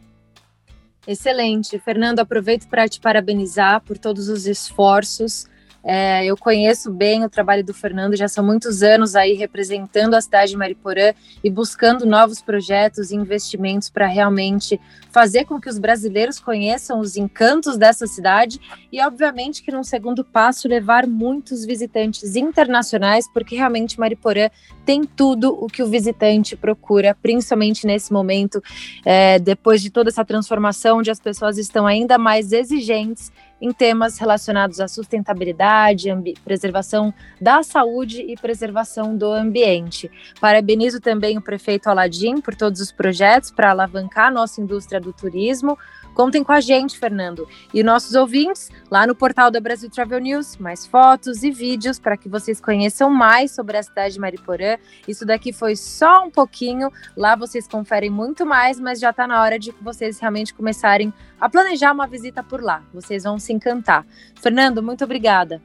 Excelente. 1.05 1.77
Fernando, 1.79 2.19
aproveito 2.19 2.67
para 2.67 2.87
te 2.87 2.99
parabenizar 2.99 3.81
por 3.81 3.97
todos 3.97 4.29
os 4.29 4.45
esforços 4.45 5.47
é, 5.83 6.25
eu 6.25 6.37
conheço 6.37 6.89
bem 6.89 7.25
o 7.25 7.29
trabalho 7.29 7.63
do 7.63 7.73
Fernando, 7.73 8.15
já 8.15 8.29
são 8.29 8.43
muitos 8.43 8.81
anos 8.81 9.15
aí 9.15 9.33
representando 9.33 10.13
a 10.13 10.21
cidade 10.21 10.51
de 10.51 10.57
Mariporã 10.57 11.13
e 11.43 11.49
buscando 11.49 12.05
novos 12.05 12.41
projetos 12.41 13.11
e 13.11 13.15
investimentos 13.15 13.89
para 13.89 14.07
realmente 14.07 14.79
fazer 15.11 15.45
com 15.45 15.59
que 15.59 15.67
os 15.67 15.77
brasileiros 15.77 16.39
conheçam 16.39 16.99
os 16.99 17.17
encantos 17.17 17.77
dessa 17.77 18.07
cidade 18.07 18.59
e, 18.91 19.01
obviamente, 19.01 19.61
que 19.61 19.71
num 19.71 19.83
segundo 19.83 20.23
passo 20.23 20.67
levar 20.67 21.05
muitos 21.05 21.65
visitantes 21.65 22.35
internacionais, 22.35 23.27
porque 23.31 23.55
realmente 23.55 23.99
Mariporã 23.99 24.49
tem 24.85 25.03
tudo 25.03 25.53
o 25.53 25.67
que 25.67 25.83
o 25.83 25.87
visitante 25.87 26.55
procura, 26.55 27.15
principalmente 27.21 27.85
nesse 27.85 28.11
momento, 28.11 28.63
é, 29.05 29.37
depois 29.37 29.81
de 29.81 29.89
toda 29.89 30.09
essa 30.09 30.23
transformação, 30.23 30.99
onde 30.99 31.11
as 31.11 31.19
pessoas 31.19 31.57
estão 31.57 31.85
ainda 31.85 32.17
mais 32.17 32.51
exigentes 32.53 33.31
em 33.63 33.71
temas 33.71 34.17
relacionados 34.17 34.81
à 34.81 34.89
sustentabilidade, 34.89 36.09
preservação 36.43 37.13
da 37.39 37.63
saúde 37.63 38.21
e 38.21 38.35
preservação 38.35 39.15
do 39.15 39.31
ambiente. 39.31 40.11
Parabenizo 40.41 40.99
também 40.99 41.37
o 41.37 41.41
prefeito 41.41 41.87
Aladim 41.87 42.41
por 42.41 42.55
todos 42.55 42.81
os 42.81 42.91
projetos 42.91 43.51
para 43.51 43.71
alavancar 43.71 44.33
nossa 44.33 44.59
indústria 44.59 44.99
do 44.99 45.13
turismo. 45.13 45.77
Contem 46.13 46.43
com 46.43 46.51
a 46.51 46.61
gente, 46.61 46.97
Fernando. 46.97 47.47
E 47.73 47.81
nossos 47.83 48.13
ouvintes, 48.13 48.69
lá 48.89 49.07
no 49.07 49.15
portal 49.15 49.49
da 49.49 49.59
Brasil 49.59 49.89
Travel 49.89 50.19
News, 50.19 50.57
mais 50.57 50.85
fotos 50.85 51.43
e 51.43 51.49
vídeos 51.49 51.99
para 51.99 52.15
que 52.15 52.29
vocês 52.29 52.61
conheçam 52.61 53.09
mais 53.09 53.51
sobre 53.51 53.77
a 53.77 53.83
cidade 53.83 54.13
de 54.13 54.19
Mariporã. 54.19 54.77
Isso 55.07 55.25
daqui 55.25 55.51
foi 55.51 55.75
só 55.75 56.23
um 56.23 56.29
pouquinho. 56.29 56.91
Lá 57.17 57.35
vocês 57.35 57.67
conferem 57.67 58.09
muito 58.09 58.45
mais, 58.45 58.79
mas 58.79 58.99
já 58.99 59.09
está 59.09 59.25
na 59.25 59.41
hora 59.41 59.57
de 59.57 59.73
vocês 59.81 60.19
realmente 60.19 60.53
começarem 60.53 61.11
a 61.39 61.49
planejar 61.49 61.91
uma 61.91 62.07
visita 62.07 62.43
por 62.43 62.61
lá. 62.61 62.83
Vocês 62.93 63.23
vão 63.23 63.39
se 63.39 63.51
encantar. 63.51 64.05
Fernando, 64.39 64.83
muito 64.83 65.03
obrigada. 65.03 65.61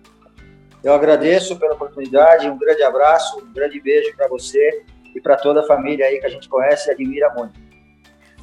Eu 0.82 0.94
agradeço 0.94 1.58
pela 1.58 1.74
oportunidade, 1.74 2.48
um 2.48 2.56
grande 2.56 2.82
abraço, 2.82 3.40
um 3.40 3.52
grande 3.52 3.80
beijo 3.80 4.16
para 4.16 4.28
você 4.28 4.84
e 5.14 5.20
para 5.20 5.36
toda 5.36 5.60
a 5.60 5.66
família 5.66 6.06
aí 6.06 6.20
que 6.20 6.26
a 6.26 6.30
gente 6.30 6.48
conhece 6.48 6.88
e 6.88 6.92
admira 6.92 7.32
muito. 7.34 7.68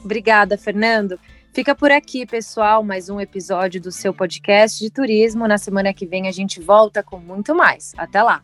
Obrigada, 0.03 0.57
Fernando. 0.57 1.19
Fica 1.55 1.73
por 1.73 1.89
aqui, 1.89 2.25
pessoal, 2.25 2.83
mais 2.83 3.09
um 3.09 3.17
episódio 3.17 3.79
do 3.79 3.89
seu 3.89 4.13
podcast 4.13 4.77
de 4.77 4.89
turismo. 4.89 5.47
Na 5.47 5.57
semana 5.57 5.93
que 5.93 6.05
vem 6.05 6.27
a 6.27 6.31
gente 6.31 6.59
volta 6.59 7.01
com 7.01 7.17
muito 7.17 7.55
mais. 7.55 7.93
Até 7.97 8.21
lá. 8.21 8.43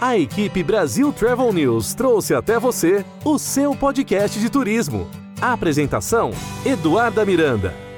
A 0.00 0.16
equipe 0.16 0.62
Brasil 0.62 1.12
Travel 1.12 1.52
News 1.52 1.94
trouxe 1.94 2.32
até 2.32 2.60
você 2.60 3.04
o 3.24 3.40
seu 3.40 3.74
podcast 3.74 4.38
de 4.38 4.48
turismo. 4.48 5.10
A 5.40 5.52
apresentação: 5.52 6.30
Eduarda 6.64 7.26
Miranda. 7.26 7.91